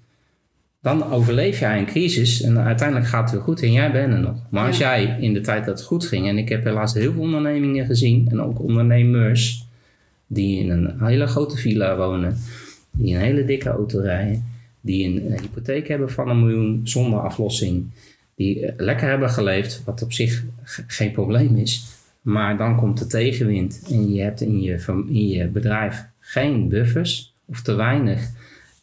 [0.81, 4.19] dan overleef jij een crisis en uiteindelijk gaat het weer goed en jij bent er
[4.19, 4.37] nog.
[4.49, 7.13] Maar als jij in de tijd dat het goed ging, en ik heb helaas heel
[7.13, 9.67] veel ondernemingen gezien en ook ondernemers
[10.27, 12.37] die in een hele grote villa wonen,
[12.97, 14.45] die een hele dikke auto rijden,
[14.81, 17.85] die een eh, hypotheek hebben van een miljoen zonder aflossing,
[18.35, 20.43] die eh, lekker hebben geleefd, wat op zich
[20.87, 21.85] geen probleem is.
[22.21, 27.33] Maar dan komt de tegenwind en je hebt in je, in je bedrijf geen buffers
[27.45, 28.29] of te weinig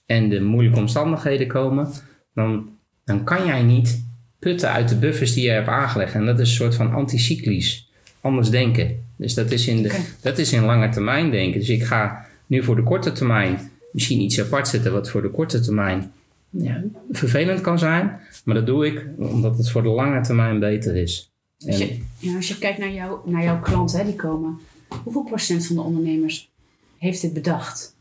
[0.07, 1.89] en de moeilijke omstandigheden komen,
[2.35, 2.69] dan,
[3.05, 4.05] dan kan jij niet
[4.39, 6.15] putten uit de buffers die je hebt aangelegd.
[6.15, 9.05] En dat is een soort van anticyclisch, anders denken.
[9.17, 11.61] Dus dat is, in de, dat is in lange termijn denken.
[11.61, 13.59] Dus ik ga nu voor de korte termijn
[13.93, 16.13] misschien iets apart zetten wat voor de korte termijn
[16.51, 18.21] ja, vervelend kan zijn.
[18.45, 21.33] Maar dat doe ik omdat het voor de lange termijn beter is.
[21.67, 24.59] Als je, ja, als je kijkt naar, jou, naar jouw klanten hè, die komen,
[25.03, 26.51] hoeveel procent van de ondernemers
[26.99, 27.97] heeft dit bedacht?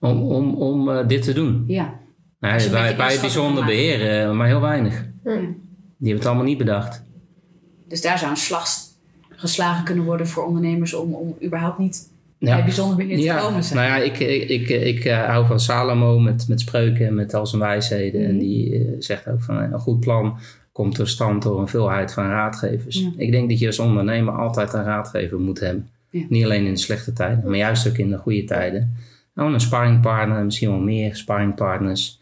[0.00, 1.64] om om, om eh, dit te doen.
[1.66, 1.98] Ja.
[2.38, 5.06] Met bij, het bijzonder beheer, eh, maar heel weinig.
[5.22, 5.28] Hm.
[5.28, 5.36] Ja.
[5.36, 5.44] Die
[5.98, 7.02] hebben het allemaal niet bedacht.
[7.88, 8.68] Dus daar zou een slag
[9.30, 12.54] geslagen kunnen worden voor ondernemers om, om überhaupt niet Ja.
[12.54, 13.78] bij bijzonder beheer te Ja, komen zijn.
[13.88, 17.34] nou ja, ik, ik, ik, ik eh, hou van Salomo met, met spreuken en met
[17.34, 18.24] al zijn wijsheden.
[18.24, 18.38] En Mhm.
[18.38, 20.38] die eh, zegt ook van eh, een goed plan
[20.72, 23.00] komt tot stand door een veelheid van raadgevers.
[23.00, 23.10] Ja.
[23.16, 25.88] Ik denk dat je als ondernemer altijd een raadgever moet hebben.
[26.10, 26.24] Ja.
[26.28, 28.94] Niet alleen in de slechte tijden, maar juist ook in de goede tijden.
[29.34, 32.20] Gewoon een sparringpartner, misschien wel meer sparringpartners.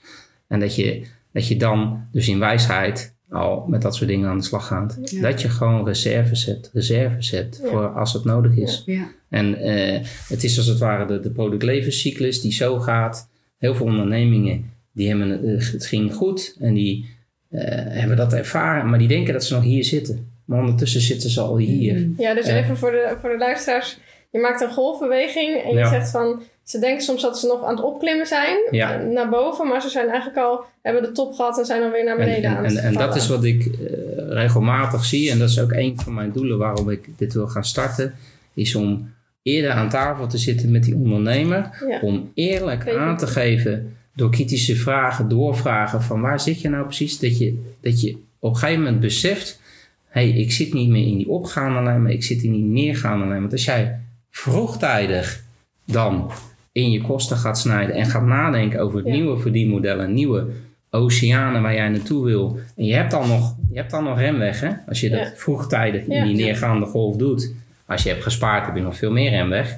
[0.48, 4.38] En dat je, dat je dan dus in wijsheid al met dat soort dingen aan
[4.38, 4.98] de slag gaat.
[5.02, 5.20] Ja.
[5.20, 7.68] Dat je gewoon reserves hebt, reserves hebt Ja.
[7.68, 8.82] voor als het nodig is.
[8.86, 9.08] Ja.
[9.28, 13.28] En eh, het is als het ware de, de productlevenscyclus die zo gaat.
[13.58, 17.06] Heel veel ondernemingen die hebben het, eh, ging goed en die
[17.50, 20.32] eh, hebben dat ervaren, maar die denken dat ze nog hier zitten.
[20.44, 22.08] Maar ondertussen zitten ze al hier.
[22.16, 23.98] Ja, dus even voor de, voor de luisteraars.
[24.30, 26.42] Je maakt een golfbeweging en je zegt van...
[26.64, 29.00] Ze denken soms dat ze nog aan het opklimmen zijn Ja.
[29.00, 31.90] eh, naar boven, maar ze zijn eigenlijk al, hebben de top gehad en zijn dan
[31.90, 33.16] weer naar En, beneden en, aan en, het en dat vallen.
[33.16, 35.30] is wat ik eh, regelmatig zie.
[35.30, 38.14] En dat is ook een van mijn doelen waarom ik dit wil gaan starten.
[38.54, 41.84] Is om eerder aan tafel te zitten met die ondernemer.
[41.88, 42.00] Ja.
[42.00, 47.18] Om eerlijk aan te geven door kritische vragen, doorvragen van waar zit je nou precies.
[47.18, 49.60] Dat je, dat je op een gegeven moment beseft.
[50.08, 52.62] Hé, hey, ik zit niet meer in die opgaande lijn, maar ik zit in die
[52.64, 53.40] neergaande lijn.
[53.40, 54.00] Want als jij
[54.30, 55.42] vroegtijdig
[55.86, 56.30] dan
[56.74, 59.12] in je kosten gaat snijden en gaat nadenken over het Ja.
[59.12, 60.46] nieuwe verdienmodellen, nieuwe
[60.90, 62.58] oceanen waar jij naartoe wil.
[62.76, 64.70] En je hebt dan nog, je hebt dan nog remweg, hè?
[64.88, 65.32] Als je dat Ja.
[65.36, 67.52] vroegtijdig in die neergaande golf doet.
[67.86, 69.76] Als je hebt gespaard, heb je nog veel meer remweg.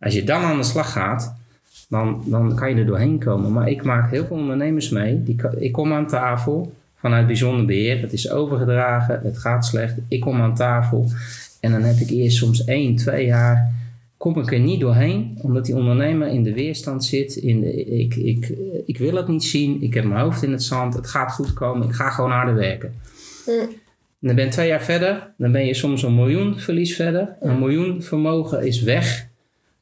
[0.00, 1.34] Als je dan aan de slag gaat,
[1.88, 3.52] dan, dan kan je er doorheen komen.
[3.52, 5.22] Maar ik maak heel veel ondernemers mee.
[5.22, 8.00] Die, ik kom aan tafel vanuit bijzonder beheer.
[8.00, 9.94] Het is overgedragen, het gaat slecht.
[10.08, 11.10] Ik kom aan tafel
[11.60, 13.72] en dan heb ik eerst soms één, twee jaar
[14.16, 17.36] kom ik er niet doorheen, omdat die ondernemer in de weerstand zit.
[17.36, 18.52] In de, ik, ik,
[18.86, 21.52] ik wil het niet zien, ik heb mijn hoofd in het zand, het gaat goed
[21.52, 22.94] komen, ik ga gewoon harder werken.
[23.46, 23.68] Mm.
[24.20, 27.36] En dan ben je twee jaar verder, dan ben je soms een miljoen verlies verder.
[27.40, 29.28] Een miljoen vermogen is weg,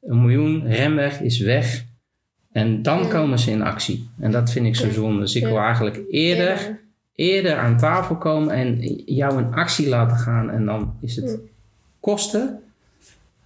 [0.03, 1.85] een miljoen remweg is weg.
[2.53, 4.09] En dan komen ze in actie.
[4.18, 5.20] En dat vind ik zo zonde.
[5.20, 6.81] Dus ik wil eigenlijk eerder,
[7.14, 10.51] eerder aan tafel komen en jou in actie laten gaan.
[10.51, 11.38] En dan is het
[12.01, 12.61] kosten,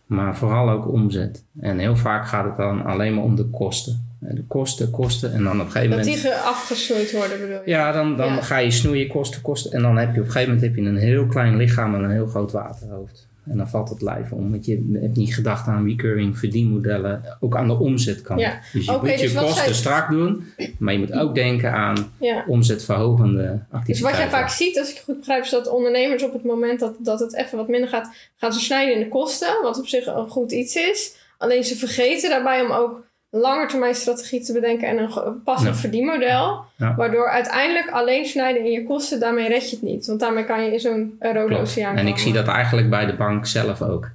[0.08, 1.44] maar vooral ook omzet.
[1.60, 4.06] En heel vaak gaat het dan alleen maar om de kosten.
[4.20, 5.32] En De kosten, kosten.
[5.32, 6.22] En dan op een gegeven Dat moment...
[6.22, 7.70] die ge- afgesnoeid worden bedoel je?
[7.70, 8.40] Ja, dan, dan Ja.
[8.42, 9.72] ga je snoeien, kosten, kosten.
[9.72, 12.02] En dan heb je op een gegeven moment heb je een heel klein lichaam en
[12.04, 13.26] een heel groot waterhoofd.
[13.50, 14.50] En dan valt het lijf om.
[14.50, 17.36] Want je hebt niet gedacht aan recurring verdienmodellen.
[17.40, 18.40] Ook aan de omzetkant.
[18.40, 18.60] Ja.
[18.72, 20.44] Dus je moet je dus wat kosten zij- strak doen.
[20.78, 22.44] Maar je moet ook denken aan Ja.
[22.46, 23.86] omzetverhogende activiteiten.
[23.92, 26.44] Dus wat jij vaak ziet, als ik het goed begrijp, is dat ondernemers op het
[26.44, 29.48] moment dat, dat het even wat minder gaat, gaan ze snijden in de kosten.
[29.62, 31.16] Wat op zich een goed iets is.
[31.38, 35.80] Alleen ze vergeten daarbij om ook langetermijn strategie te bedenken en een passend Ja.
[35.80, 36.64] verdienmodel.
[36.76, 36.94] Ja.
[36.96, 40.06] Waardoor uiteindelijk alleen snijden in je kosten, daarmee red je het niet.
[40.06, 43.14] Want daarmee kan je in zo'n rode oceaan En ik zie dat eigenlijk bij de
[43.16, 44.10] bank zelf ook.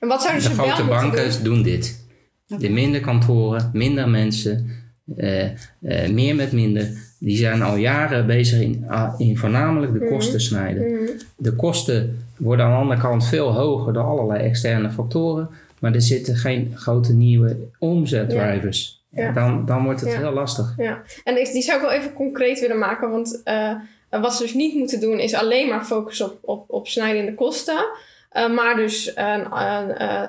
[0.00, 1.42] En wat zouden De ze wel grote moeten banken doen?
[1.54, 2.06] doen dit.
[2.46, 4.70] De minder kantoren, minder mensen,
[5.16, 7.06] eh, eh, meer met minder.
[7.20, 10.08] Die zijn al jaren bezig in, ah, in voornamelijk de Mhm.
[10.08, 10.92] kosten snijden.
[10.92, 11.02] Mhm.
[11.36, 15.48] De kosten worden aan de andere kant veel hoger door allerlei externe factoren.
[15.80, 19.02] Maar er zitten geen grote nieuwe omzetdrivers.
[19.10, 19.32] Ja.
[19.32, 20.18] Dan, dan wordt het Ja.
[20.18, 20.74] heel lastig.
[20.76, 23.10] Ja, en ik- die zou ik wel even concreet willen maken.
[23.10, 23.74] Want eh,
[24.10, 27.26] wat ze dus niet moeten doen is alleen maar focussen op, op, op snijden in
[27.26, 27.86] de kosten.
[28.30, 29.52] Eh, maar dus eh,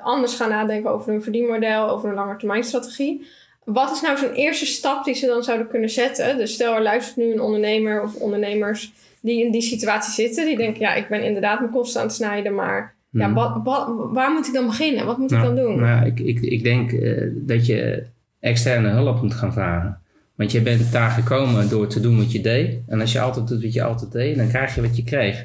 [0.02, 3.26] anders gaan nadenken over hun verdienmodel, over een langetermijnstrategie.
[3.64, 6.36] Wat is nou zo'n eerste stap die ze dan zouden kunnen zetten?
[6.38, 10.44] Dus stel er luistert nu een ondernemer of ondernemers die in die situatie zitten.
[10.46, 13.88] Die denken, ja, ik ben inderdaad mijn kosten aan het snijden, maar ja, wat, wat,
[14.12, 15.06] waar moet ik dan beginnen?
[15.06, 15.80] Wat moet ik Nou, dan doen?
[15.80, 18.04] Nou, ik, ik, ik denk eh, dat je
[18.40, 19.98] externe hulp moet gaan vragen.
[20.34, 22.78] Want je bent daar gekomen door te doen wat je deed.
[22.86, 25.44] En als je altijd doet wat je altijd deed, dan krijg je wat je kreeg.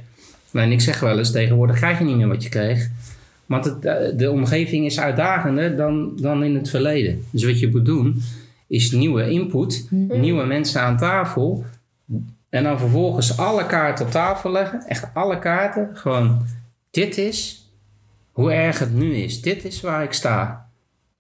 [0.54, 2.90] En ik zeg wel eens, tegenwoordig krijg je niet meer wat je kreeg.
[3.46, 7.24] Want het, eh, de omgeving is uitdagender dan, dan in het verleden.
[7.30, 8.22] Dus wat je moet doen,
[8.68, 11.66] is nieuwe input, nieuwe mensen aan tafel.
[12.50, 14.84] En dan vervolgens alle kaarten op tafel leggen.
[14.88, 15.90] Echt alle kaarten.
[15.94, 16.46] Gewoon
[16.96, 17.70] dit is
[18.32, 19.42] hoe erg het nu is.
[19.42, 20.70] Dit is waar ik sta.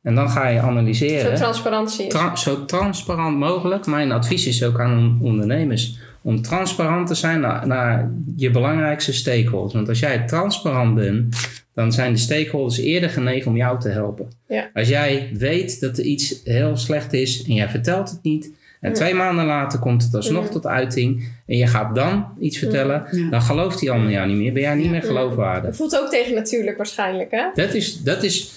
[0.02, 1.38] En dan ga je analyseren.
[1.38, 2.08] Zo transparantie.
[2.08, 3.86] Tra- zo transparant mogelijk.
[3.86, 9.14] Mijn advies is ook aan on- ondernemers om transparant te zijn naar, naar je belangrijkste
[9.14, 9.74] stakeholders.
[9.74, 11.36] Want als jij transparant bent,
[11.74, 14.28] dan zijn de stakeholders eerder genegen om jou te helpen.
[14.48, 14.70] Ja.
[14.74, 18.52] Als jij weet dat er iets heel slecht is en jij vertelt het niet,
[18.86, 18.95] en Ja.
[18.95, 23.30] twee maanden later komt het alsnog tot uiting en je gaat dan iets vertellen, Ja.
[23.30, 24.54] dan gelooft hij allemaal jou niet meer.
[24.54, 24.91] Ben jij niet Ja.
[24.91, 25.65] meer geloofwaardig.
[25.65, 27.45] Het voelt ook tegen natuurlijk waarschijnlijk, hè?
[27.54, 28.54] Dat is, dat is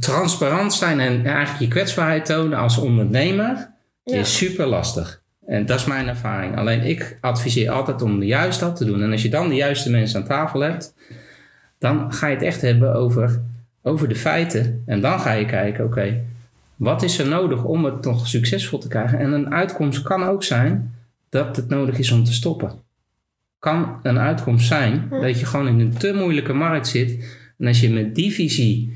[0.00, 3.70] transparant zijn en eigenlijk je kwetsbaarheid tonen als ondernemer
[4.04, 4.16] Ja.
[4.18, 5.22] is super lastig.
[5.46, 6.56] En dat is mijn ervaring.
[6.56, 9.02] Alleen ik adviseer altijd om de juiste stap te doen.
[9.02, 10.94] En als je dan de juiste mensen aan tafel hebt,
[11.78, 13.40] dan ga je het echt hebben over,
[13.82, 14.82] over de feiten.
[14.86, 16.20] En dan ga je kijken, oké,
[16.76, 19.18] wat is er nodig om het nog succesvol te krijgen?
[19.18, 20.94] En een uitkomst kan ook zijn
[21.28, 22.72] dat het nodig is om te stoppen.
[23.58, 27.38] Kan een uitkomst zijn dat je gewoon in een te moeilijke markt zit.
[27.58, 28.92] En als je met die visie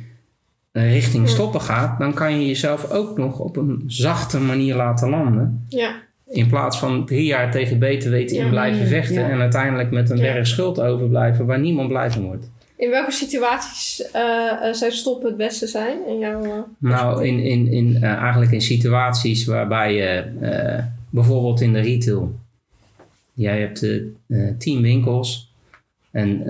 [0.73, 5.11] eh, richting stoppen gaat, dan kan je jezelf ook nog op een zachte manier laten
[5.11, 5.65] landen.
[5.69, 5.95] Ja.
[6.27, 9.29] In plaats van drie jaar tegen beter weten in Ja, blijven vechten ja.
[9.29, 10.33] en uiteindelijk met een Ja.
[10.33, 12.51] berg schuld overblijven waar niemand blij van wordt.
[12.81, 14.09] In welke situaties
[14.73, 16.07] zou stoppen het beste zijn?
[16.07, 20.25] In jouw, eh, Nou, in, in, in, eigenlijk in situaties waarbij je
[21.11, 22.39] bijvoorbeeld in de retail,
[23.33, 23.87] jij hebt
[24.59, 25.55] tien winkels
[26.11, 26.45] en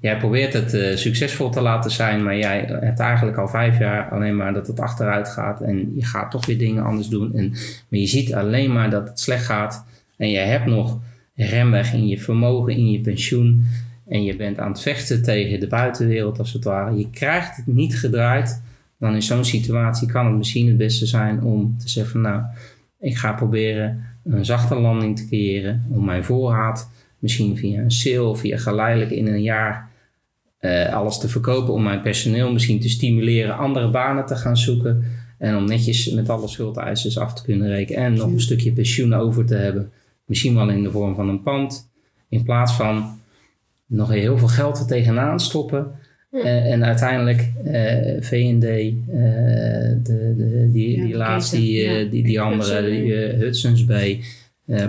[0.00, 4.36] jij probeert het succesvol te laten zijn, maar jij hebt eigenlijk al vijf jaar alleen
[4.36, 7.34] maar dat het achteruit gaat en je gaat toch weer dingen anders doen.
[7.34, 7.50] En,
[7.88, 9.84] maar je ziet alleen maar dat het slecht gaat
[10.16, 10.98] en je hebt nog
[11.34, 13.66] remweg in je vermogen, in je pensioen
[14.10, 16.96] en je bent aan het vechten tegen de buitenwereld als het ware.
[16.96, 18.62] Je krijgt het niet gedraaid
[18.98, 22.42] dan in zo'n situatie kan het misschien het beste zijn om te zeggen van nou,
[22.98, 28.22] ik ga proberen een zachte landing te creëren om mijn voorraad misschien via een sale
[28.22, 29.90] of via geleidelijk in een jaar
[30.58, 35.04] eh, alles te verkopen om mijn personeel misschien te stimuleren andere banen te gaan zoeken
[35.38, 39.14] en om netjes met alle schuldeisers af te kunnen rekenen en nog een stukje pensioen
[39.14, 39.92] over te hebben.
[40.24, 41.90] Misschien wel in de vorm van een pand
[42.28, 43.19] in plaats van
[43.90, 45.92] nog heel veel geld er tegenaan stoppen
[46.30, 48.94] eh, en uiteindelijk eh VND, eh,
[50.02, 54.20] de, de, die, Ja, die de laatst, keten, die, die, die andere, die, Hudson's Bay,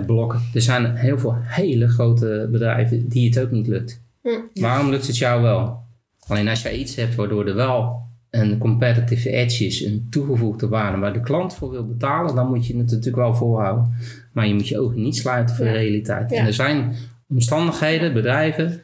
[0.06, 0.40] Blok.
[0.54, 4.00] Er zijn heel veel hele grote bedrijven die het ook niet lukt.
[4.54, 5.80] Waarom lukt het jou wel?
[6.26, 10.98] Alleen als jij iets hebt waardoor er wel een competitive edge is, een toegevoegde waarde
[10.98, 13.92] waar de klant voor wil betalen, dan moet je het natuurlijk wel volhouden.
[14.32, 16.32] Maar je moet je ogen niet sluiten voor de realiteit.
[16.32, 16.94] En er zijn
[17.32, 18.82] omstandigheden, bedrijven,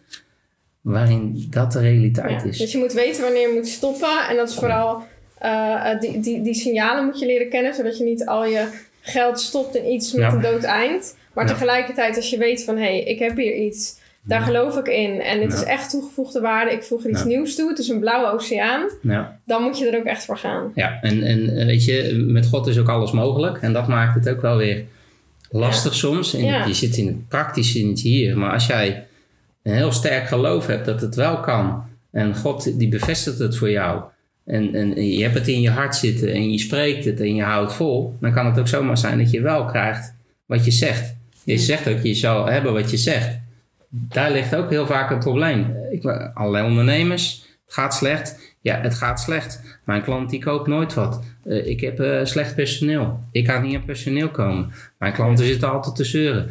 [0.81, 2.49] waarin dat de realiteit ja.
[2.49, 2.59] is.
[2.59, 4.29] Dus je moet weten wanneer je moet stoppen.
[4.31, 5.03] En dat is vooral
[5.39, 8.69] eh, eh, die, die, die signalen moet je leren kennen, zodat je niet al je
[9.01, 10.33] geld stopt in iets met Ja.
[10.33, 11.17] een dood eind.
[11.35, 11.53] Maar Ja.
[11.53, 15.21] tegelijkertijd, als je weet van hé, hey, ik heb hier iets, daar geloof ik in.
[15.21, 16.73] En dit is echt toegevoegde waarde.
[16.73, 17.69] Ik voeg er iets nieuws toe.
[17.69, 18.89] Het is een blauwe oceaan.
[19.03, 19.39] Ja.
[19.45, 20.73] Dan moet je er ook echt voor gaan.
[20.75, 23.59] Ja, en, en eh, weet je, met God is ook alles mogelijk.
[23.63, 24.85] En dat maakt het ook wel weer
[25.51, 26.35] lastig soms.
[26.35, 26.65] En Ja.
[26.65, 28.39] Je zit in het praktische in het hier.
[28.39, 29.07] Maar als jij
[29.63, 31.83] een heel sterk geloof hebt dat het wel kan.
[32.11, 34.03] En God die bevestigt het voor jou.
[34.45, 37.43] En, en je hebt het in je hart zitten en je spreekt het en je
[37.43, 38.17] houdt vol.
[38.21, 40.15] Dan kan het ook zomaar zijn dat je wel krijgt
[40.47, 41.15] wat je zegt.
[41.45, 43.39] Je zegt ook, je zal hebben wat je zegt.
[43.89, 45.77] Daar ligt ook heel vaak een probleem.
[45.91, 48.57] Ik, allerlei ondernemers, het gaat slecht.
[48.61, 49.81] Ja, het gaat slecht.
[49.85, 51.21] Mijn klant die koopt nooit wat.
[51.45, 53.21] Eh, ik heb eh, slecht personeel.
[53.33, 54.71] Ik kan niet aan personeel komen.
[54.99, 56.51] Mijn klanten zitten altijd te zeuren.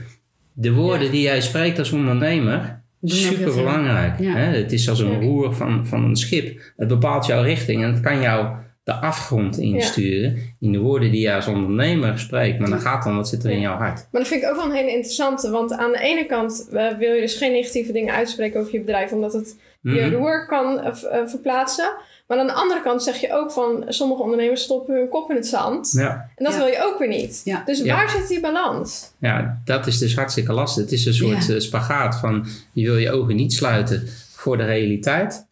[0.53, 1.11] De woorden Ja.
[1.11, 4.19] die jij spreekt als ondernemer, super belangrijk.
[4.19, 4.33] Ja.
[4.35, 4.57] Hè?
[4.57, 6.61] Het is als een roer van, van een schip.
[6.77, 11.21] Het bepaalt jouw richting en het kan jou de afgrond insturen in de woorden die
[11.21, 12.59] je als ondernemer spreekt.
[12.59, 14.07] Maar dan gaat dan, wat zit er in jouw hart?
[14.11, 15.49] Maar dat vind ik ook wel een hele interessante.
[15.49, 18.79] Want aan de ene kant eh, wil je dus geen negatieve dingen uitspreken over je
[18.79, 19.11] bedrijf.
[19.11, 19.57] Omdat het
[19.93, 20.13] je Mhm.
[20.13, 21.89] roer kan eh, eh, verplaatsen.
[22.27, 23.83] Maar aan de andere kant zeg je ook van...
[23.87, 25.91] Sommige ondernemers stoppen hun kop in het zand.
[25.95, 26.29] Ja.
[26.35, 26.59] En dat Ja.
[26.59, 27.41] wil je ook weer niet.
[27.43, 27.61] Ja.
[27.65, 27.95] Dus Ja.
[27.95, 29.11] waar zit die balans?
[29.19, 30.83] Ja, dat is dus hartstikke lastig.
[30.83, 31.53] Het is een soort Ja.
[31.53, 35.45] eh, spagaat van je wil je ogen niet sluiten voor de realiteit.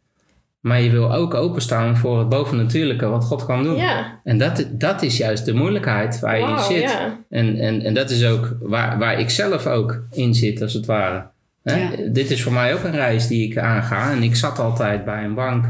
[0.59, 3.75] Maar je wil ook openstaan voor het bovennatuurlijke wat God kan doen.
[3.75, 6.81] Ja, En dat, dat is juist de moeilijkheid waar je in zit.
[6.91, 7.17] ja.
[7.29, 10.85] En, en, en dat is ook waar, waar ik zelf ook in zit, als het
[10.85, 11.25] ware.
[11.73, 11.89] Ja.
[12.11, 14.11] Dit is voor mij ook een reis die ik aanga.
[14.11, 15.65] En ik zat altijd bij een bank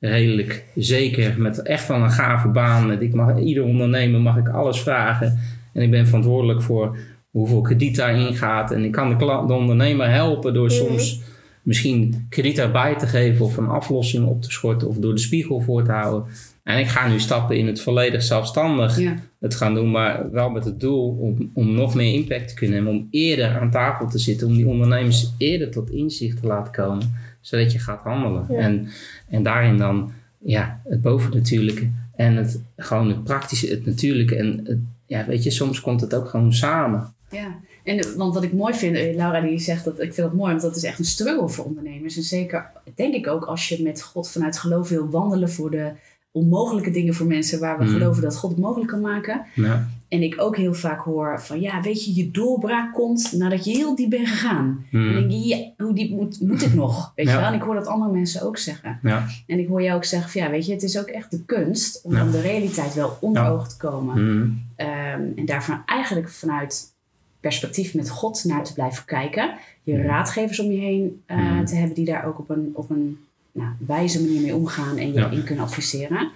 [0.00, 2.86] redelijk zeker met echt wel een gave baan.
[2.86, 5.38] Met Ik mag, ieder ondernemer mag ik alles vragen.
[5.72, 6.96] En ik ben verantwoordelijk voor
[7.30, 8.70] hoeveel krediet daarin gaat.
[8.70, 10.74] En ik kan de, kla- de ondernemer helpen door Mhm.
[10.74, 11.20] soms
[11.62, 15.60] misschien krediet erbij te geven of een aflossing op te schorten of door de spiegel
[15.60, 16.24] voor te houden.
[16.62, 19.14] En ik ga nu stappen in het volledig zelfstandig Ja.
[19.40, 22.76] het gaan doen, maar wel met het doel om, om nog meer impact te kunnen
[22.76, 26.72] hebben, om eerder aan tafel te zitten, om die ondernemers eerder tot inzicht te laten
[26.72, 27.14] komen.
[27.40, 28.46] zodat je gaat handelen.
[28.48, 28.56] Ja.
[28.56, 28.88] En,
[29.28, 34.36] en daarin dan ja, het bovennatuurlijke en het, gewoon het praktische, het natuurlijke.
[34.36, 37.14] En het, ja, weet je, soms komt het ook gewoon samen.
[37.30, 40.36] Ja, en, want wat ik mooi vind, eh, Laura die zegt dat, ik vind dat
[40.36, 42.16] mooi, want dat is echt een struggle voor ondernemers.
[42.16, 45.92] En zeker, denk ik ook, als je met God vanuit geloof wil wandelen voor de
[46.32, 47.92] onmogelijke dingen voor mensen waar we Mhm.
[47.92, 49.44] geloven dat God het mogelijk kan maken.
[49.54, 53.64] Ja, En ik ook heel vaak hoor van, ja, weet je, je doorbraak komt nadat
[53.64, 54.84] je heel diep bent gegaan.
[54.92, 55.04] En Hmm.
[55.04, 57.12] dan denk je, ja, hoe diep moet, moet het nog?
[57.16, 57.32] Weet Ja.
[57.32, 57.48] je wel?
[57.48, 58.98] En ik hoor dat andere mensen ook zeggen.
[59.02, 59.26] ja.
[59.46, 61.44] En ik hoor jou ook zeggen van, ja, weet je, het is ook echt de
[61.44, 64.14] kunst om de realiteit wel onder ogen te komen.
[64.14, 64.62] Hmm.
[64.76, 66.94] Ehm, en daarvan eigenlijk vanuit
[67.40, 69.54] perspectief met God naar te blijven kijken.
[69.82, 73.18] Je raadgevers om je heen eh, te hebben die daar ook op een, op een
[73.52, 75.30] nou, wijze manier mee omgaan en je Ja.
[75.30, 76.30] in kunnen adviseren.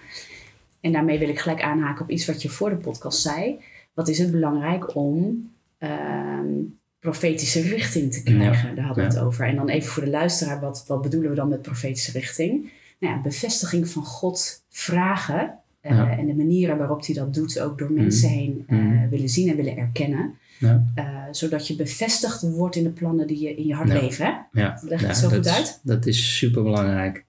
[0.80, 3.58] En daarmee wil ik gelijk aanhaken op iets wat je voor de podcast zei.
[3.94, 5.44] Wat is het belangrijk om
[5.78, 6.46] ehm,
[7.00, 8.74] profetische richting te krijgen?
[8.76, 9.16] Daar hadden we Ja.
[9.16, 9.46] het over.
[9.46, 12.72] En dan even voor de luisteraar, wat, wat bedoelen we dan met profetische richting?
[13.00, 15.54] Nou ja, bevestiging van God vragen.
[15.80, 16.18] eh.
[16.18, 19.08] En de manieren waarop hij dat doet, ook door mensen heen eh, Mhm.
[19.08, 20.34] willen zien en willen erkennen.
[20.58, 20.84] Ja.
[20.94, 24.24] Eh, zodat je bevestigd wordt in de plannen die je in je hart leven.
[24.24, 24.60] Hè?
[24.60, 25.80] Ja, Leg ik ja, het zo dat goed uit?
[25.82, 27.24] Dat is super belangrijk.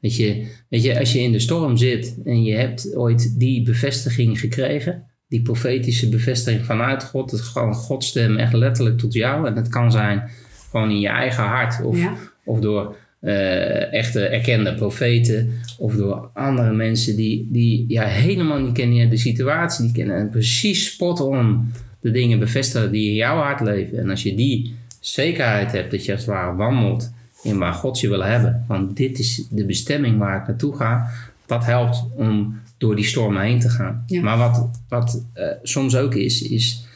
[0.00, 3.62] Weet je, weet je, als je in de storm zit en je hebt ooit die
[3.62, 9.12] bevestiging gekregen, die profetische bevestiging vanuit God, het is gewoon Gods stem echt letterlijk tot
[9.12, 9.46] jou.
[9.46, 10.30] En het kan zijn
[10.70, 12.16] gewoon in je eigen hart of, Ja.
[12.44, 18.72] of door eh, echte erkende profeten of door andere mensen die, die ja, helemaal niet
[18.74, 23.36] kennen de situatie, die kennen en precies spot on de dingen bevestigen die in jouw
[23.36, 23.98] hart leven.
[23.98, 27.12] En als je die zekerheid hebt dat je als het ware wandelt
[27.42, 31.10] in waar God je wil hebben, want dit is de bestemming waar ik naartoe ga,
[31.46, 34.02] dat helpt om door die stormen heen te gaan.
[34.06, 34.22] Ja.
[34.22, 36.86] Maar wat, wat eh, soms ook is, is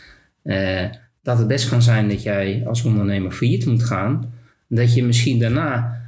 [0.43, 0.85] eh,
[1.23, 4.33] dat het best kan zijn dat jij als ondernemer failliet moet gaan,
[4.69, 6.01] dat je misschien daarna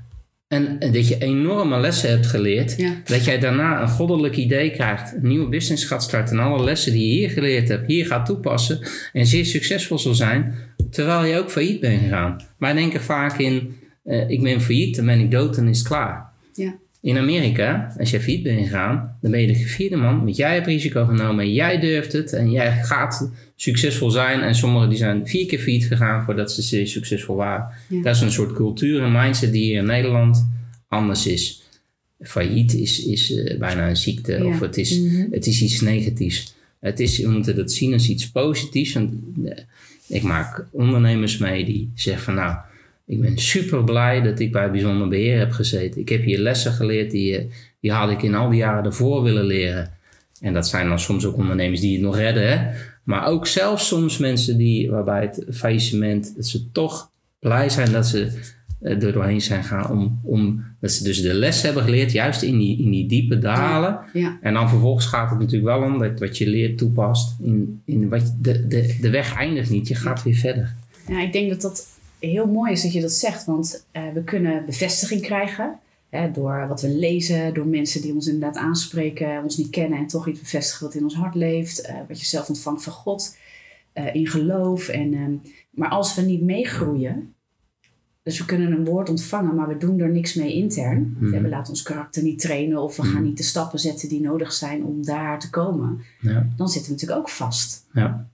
[0.48, 2.92] en, dat je enorme lessen hebt geleerd, Ja.
[3.04, 6.92] dat jij daarna een goddelijk idee krijgt, een nieuwe business gaat starten en alle lessen
[6.92, 8.78] die je hier geleerd hebt, hier gaat toepassen
[9.12, 10.54] en zeer succesvol zal zijn,
[10.90, 12.40] terwijl je ook failliet bent gegaan.
[12.58, 15.87] Wij denken vaak in, eh, ik ben failliet, dan ben ik dood en is het
[15.88, 16.32] klaar.
[16.54, 16.78] Ja.
[17.00, 20.54] In Amerika, als jij failliet bent gegaan, dan ben je de vierde man, want jij
[20.54, 24.40] hebt risico genomen, jij durft het en jij gaat succesvol zijn.
[24.40, 27.68] En sommigen die zijn vier keer failliet gegaan voordat ze zeer succesvol waren.
[27.88, 28.02] Ja.
[28.02, 30.48] Dat is een soort cultuur en mindset die hier in Nederland
[30.88, 31.62] anders is.
[32.20, 34.44] Failliet is, is eh, bijna een ziekte Ja.
[34.44, 35.26] of het is, Mhm.
[35.30, 36.54] het is iets negatiefs.
[36.80, 38.92] Het is, we moeten dat zien als iets positiefs.
[38.92, 39.58] Want, eh,
[40.08, 42.56] ik maak ondernemers mee die zeggen van nou,
[43.09, 46.01] ik ben super blij dat ik bij bijzonder beheer heb gezeten.
[46.01, 47.44] Ik heb hier lessen geleerd die, eh,
[47.81, 49.90] die had ik in al die jaren ervoor willen leren.
[50.40, 52.49] En dat zijn dan soms ook ondernemers die het nog redden.
[52.49, 52.71] Hè?
[53.05, 58.07] Maar ook zelfs soms mensen die, waarbij het faillissement, dat ze toch blij zijn dat
[58.07, 58.33] ze
[58.81, 59.90] eh, er doorheen zijn gaan.
[59.90, 63.38] Om, om, dat ze dus de les hebben geleerd, juist in die, in die diepe
[63.38, 64.01] dalen.
[64.12, 64.38] Ja.
[64.42, 67.37] En dan vervolgens gaat het natuurlijk wel om dat wat je leert toepast.
[67.42, 70.75] In, in wat, de, de, de weg eindigt niet, je gaat weer verder.
[71.09, 73.44] Ja, ik denk dat dat heel mooi is dat je dat zegt.
[73.44, 75.78] Want eh, we kunnen bevestiging krijgen.
[76.09, 80.07] Hè, door wat we lezen, door mensen die ons inderdaad aanspreken, ons niet kennen en
[80.07, 81.81] toch iets bevestigen wat in ons hart leeft.
[81.81, 83.37] eh, wat je zelf ontvangt van God,
[83.92, 84.88] eh, in geloof.
[84.88, 85.33] En, ehm,
[85.70, 87.33] maar als we niet meegroeien,
[88.22, 91.16] dus we kunnen een woord ontvangen, maar we doen er niks mee intern.
[91.20, 93.22] Ja, we laten ons karakter niet trainen of we gaan Mhm.
[93.22, 96.00] niet de stappen zetten die nodig zijn om daar te komen.
[96.20, 96.46] Ja.
[96.57, 97.87] Dan zitten we natuurlijk ook vast.
[97.92, 98.28] Ja.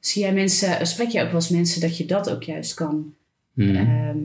[0.00, 3.14] Zie jij mensen, spreek je ook wel eens mensen dat je dat ook juist kan,
[3.52, 3.74] Mhm.
[3.76, 4.16] ehm,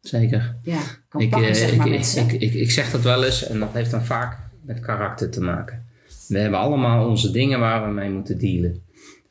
[0.00, 0.56] Zeker.
[0.62, 3.02] ja, kan Ik, pakken, eh, zeg ik, maar, ik, met ik, ik, ik zeg dat
[3.02, 5.86] wel eens en dat heeft dan vaak met karakter te maken.
[6.28, 8.82] We hebben allemaal onze dingen waar we mee moeten dealen.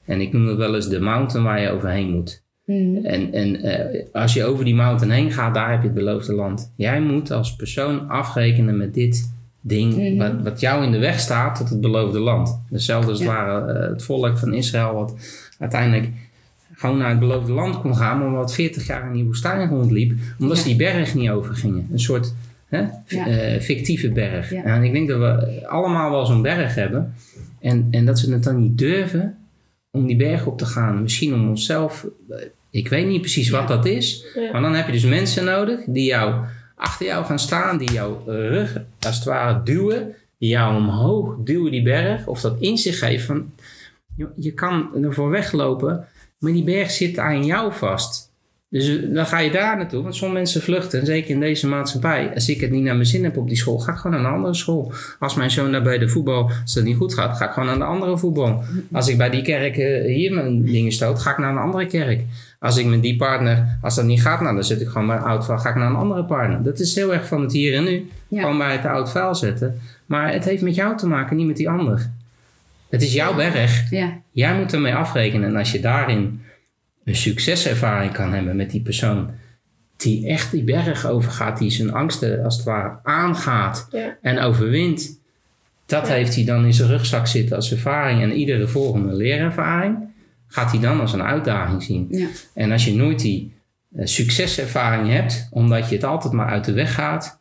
[0.05, 2.43] En ik noem het wel eens de mountain waar je overheen moet.
[2.65, 3.05] Mhm.
[3.05, 6.33] En, en eh, als je over die mountain heen gaat, daar heb je het beloofde
[6.33, 6.73] land.
[6.75, 10.17] Jij moet als persoon afrekenen met dit ding Mhm.
[10.17, 12.59] wat, wat jou in de weg staat tot het beloofde land.
[12.71, 13.33] Hetzelfde als het Ja.
[13.35, 15.15] ware eh, het volk van Israël wat
[15.59, 16.09] uiteindelijk
[16.75, 20.13] gewoon naar het beloofde land kon gaan, maar wat 40 jaar in die woestijn rondliep,
[20.39, 21.87] omdat ze die berg niet overgingen.
[21.91, 22.33] Een soort
[22.69, 23.27] hè, Ja.
[23.27, 24.49] eh, fictieve berg.
[24.51, 24.63] Ja.
[24.63, 27.13] En ik denk dat we allemaal wel zo'n berg hebben
[27.59, 29.35] en, en dat we het dan niet durven
[29.91, 31.01] om die berg op te gaan.
[31.01, 32.37] Misschien om onszelf, eh,
[32.69, 36.05] ik weet niet precies wat dat is, maar dan heb je dus mensen nodig die
[36.05, 36.35] jou
[36.81, 41.71] achter jou gaan staan, die jouw rug als het ware duwen, die jou omhoog duwen
[41.71, 43.51] die berg, of dat in zich geven van
[44.15, 46.07] je, je kan ervoor weglopen,
[46.39, 48.30] maar die berg zit aan jou vast.
[48.71, 52.31] Dus dan ga je daar naartoe, want sommige mensen vluchten, en zeker in deze maatschappij.
[52.33, 54.25] Als ik het niet naar mijn zin heb op die school, ga ik gewoon naar
[54.25, 54.93] een andere school.
[55.19, 57.67] Als mijn zoon daar bij de voetbal, als het niet goed gaat, ga ik gewoon
[57.67, 58.63] naar een andere voetbal.
[58.91, 61.85] Als ik bij die kerk eh, hier mijn dingen stoot, ga ik naar een andere
[61.85, 62.23] kerk.
[62.59, 65.21] Als ik met die partner, als dat niet gaat, nou, dan zet ik gewoon mijn
[65.21, 66.63] oud vuil, ga ik naar een andere partner.
[66.63, 68.09] Dat is heel erg van het hier en nu.
[68.27, 68.41] Ja.
[68.41, 69.79] Gewoon bij het oud vuil zetten.
[70.05, 72.09] Maar het heeft met jou te maken, niet met die ander.
[72.89, 73.89] Het is jouw berg.
[73.89, 74.19] Ja.
[74.31, 75.49] Jij moet ermee afrekenen.
[75.49, 76.41] En als je daarin
[77.03, 79.29] een succeservaring kan hebben met die persoon
[79.97, 84.17] die echt die berg overgaat, die zijn angsten als het ware aangaat Ja.
[84.21, 85.19] en overwint,
[85.85, 86.13] dat Ja.
[86.13, 88.21] heeft hij dan in zijn rugzak zitten als ervaring.
[88.21, 89.97] En iedere volgende leerervaring
[90.47, 92.07] gaat hij dan als een uitdaging zien.
[92.09, 92.27] Ja.
[92.53, 93.53] En als je nooit die
[93.95, 97.39] eh, succeservaring hebt, omdat je het altijd maar uit de weg gaat,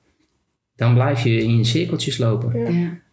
[0.77, 2.67] dan blijf je in je cirkeltjes lopen.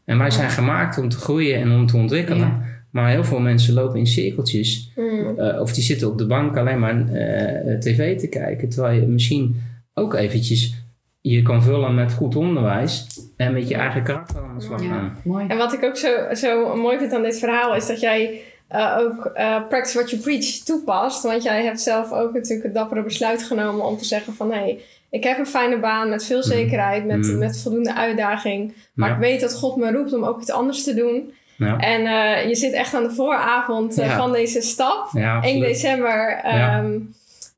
[0.06, 2.62] En wij zijn gemaakt om te groeien en om te ontwikkelen.
[2.98, 4.92] Maar heel veel mensen lopen in cirkeltjes.
[4.96, 5.40] Mm.
[5.40, 8.70] eh, of die zitten op de bank alleen maar eh, tv te kijken.
[8.70, 9.62] Terwijl je misschien
[9.94, 10.74] ook eventjes
[11.22, 13.08] je kan vullen met goed onderwijs.
[13.36, 14.88] En met je eigen karakter aan de slag Ja.
[14.88, 15.18] gaan.
[15.24, 15.46] Mooi.
[15.48, 18.98] En wat ik ook zo, zo mooi vind aan dit verhaal is dat jij eh,
[19.00, 21.24] ook eh, practice what you preach toepast.
[21.24, 24.58] Want jij hebt zelf ook natuurlijk het dappere besluit genomen om te zeggen van hé,
[24.60, 24.80] hey,
[25.10, 27.38] ik heb een fijne baan met veel zekerheid, met, Mm.
[27.38, 28.74] met voldoende uitdaging.
[28.94, 29.16] Maar Ja.
[29.16, 31.32] ik weet dat God me roept om ook iets anders te doen.
[31.58, 34.18] Ja, En eh, je zit echt aan de vooravond eh, Ja.
[34.18, 35.10] van deze stap.
[35.14, 35.64] ja 1 absoluut.
[35.64, 36.98] december ehm,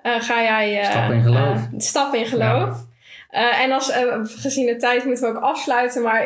[0.01, 0.83] eh, ga jij...
[0.83, 1.57] Stap in geloof.
[1.77, 2.87] stap in geloof.
[3.61, 3.91] En als,
[4.23, 6.01] gezien de tijd moeten we ook afsluiten.
[6.01, 6.23] Maar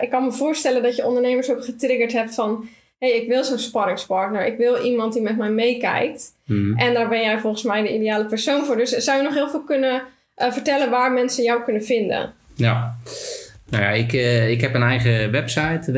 [0.00, 2.68] ik kan me voorstellen dat je ondernemers ook getriggerd hebt van...
[2.98, 4.46] Hé, hey, ik wil zo'n sparringspartner.
[4.46, 6.32] Ik wil iemand die met mij meekijkt.
[6.44, 6.78] Mhm.
[6.78, 8.76] En daar ben jij volgens mij de ideale persoon voor.
[8.76, 10.02] Dus zou je nog heel veel kunnen
[10.36, 12.32] vertellen waar mensen jou kunnen vinden?
[12.54, 12.96] Ja.
[13.70, 14.12] Nou ja, ik,
[14.50, 15.92] ik heb een eigen website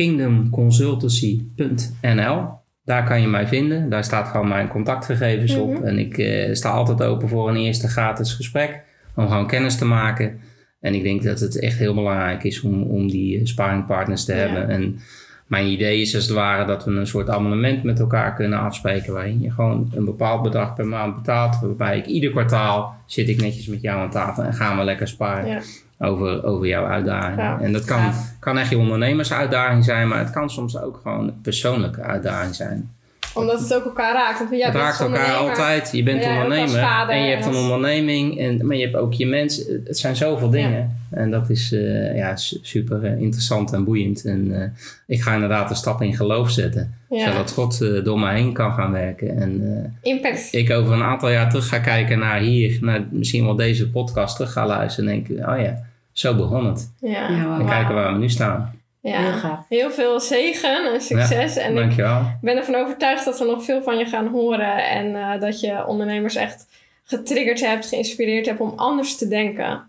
[0.00, 2.48] www.kingdomconsultancy.nl.
[2.84, 3.90] Daar kan je mij vinden.
[3.90, 5.72] Daar staat gewoon mijn contactgegevens op.
[5.74, 5.84] Mhm.
[5.84, 8.80] En ik eh, sta altijd open voor een eerste gratis gesprek.
[9.14, 10.40] Om gewoon kennis te maken.
[10.80, 14.32] En ik denk dat het echt heel belangrijk is om, om die eh, sparringpartners te
[14.34, 14.38] Ja.
[14.38, 14.68] hebben.
[14.68, 14.98] En
[15.46, 19.12] mijn idee is als het ware dat we een soort abonnement met elkaar kunnen afspreken.
[19.12, 21.58] Waarin je gewoon een bepaald bedrag per maand betaalt.
[21.60, 25.08] Waarbij ik ieder kwartaal zit ik netjes met jou aan tafel en gaan we lekker
[25.08, 25.60] sparen Ja.
[26.02, 27.60] Over, over jouw uitdaging.
[27.66, 31.40] En dat kan, kan echt je ondernemersuitdaging zijn, maar het kan soms ook gewoon een
[31.42, 32.90] persoonlijke uitdaging zijn.
[33.34, 34.38] Omdat het ook elkaar raakt.
[34.38, 35.88] Want jij het bent raakt als elkaar altijd.
[35.92, 39.26] Je bent ondernemer vader en je hebt een onderneming, en, maar je hebt ook je
[39.26, 39.82] mensen.
[39.84, 40.98] Het zijn zoveel dingen.
[41.10, 44.24] En dat is eh, ja, su- super eh, interessant en boeiend.
[44.24, 44.68] En eh,
[45.06, 47.30] ik ga inderdaad een stap in geloof zetten, Ja.
[47.32, 49.36] zodat God door mij heen kan gaan werken.
[49.40, 50.48] En eh, Impact.
[50.52, 54.36] ik over een aantal jaar terug ga kijken naar hier, naar misschien wel deze podcast
[54.36, 55.88] terug ga luisteren en denk, oh ja,
[56.20, 56.92] zo begon het.
[57.00, 57.28] Ja.
[57.28, 57.58] Ja.
[57.58, 58.78] En kijken waar we nu staan.
[59.00, 59.18] Ja.
[59.20, 59.64] Heel gaaf.
[59.68, 61.56] Heel veel zegen en succes.
[61.56, 62.22] en ik Dankjewel.
[62.40, 64.88] ben ervan overtuigd dat we nog veel van je gaan horen.
[64.88, 66.66] En eh, dat je ondernemers echt
[67.04, 69.88] getriggerd hebt, geïnspireerd hebt om anders te denken.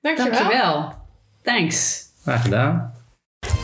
[0.00, 0.32] Dankjewel.
[0.32, 0.92] Dankjewel.
[1.42, 2.08] Thanks.
[2.22, 2.94] Graag gedaan.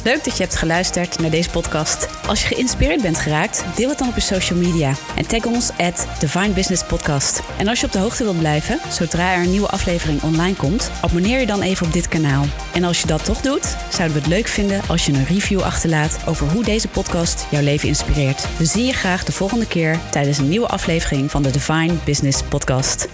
[0.07, 2.09] Leuk dat je hebt geluisterd naar deze podcast.
[2.27, 4.95] Als je geïnspireerd bent geraakt, deel het dan op je social media.
[5.17, 7.43] En tag ons at Divine Business Podcast.
[7.59, 10.91] En als je op de hoogte wilt blijven, zodra er een nieuwe aflevering online komt,
[11.03, 12.45] abonneer je dan even op dit kanaal.
[12.75, 15.61] En als je dat toch doet, zouden we het leuk vinden als je een review
[15.61, 18.47] achterlaat over hoe deze podcast jouw leven inspireert.
[18.59, 22.43] We zien je graag de volgende keer tijdens een nieuwe aflevering van de Divine Business
[22.43, 23.09] Podcast.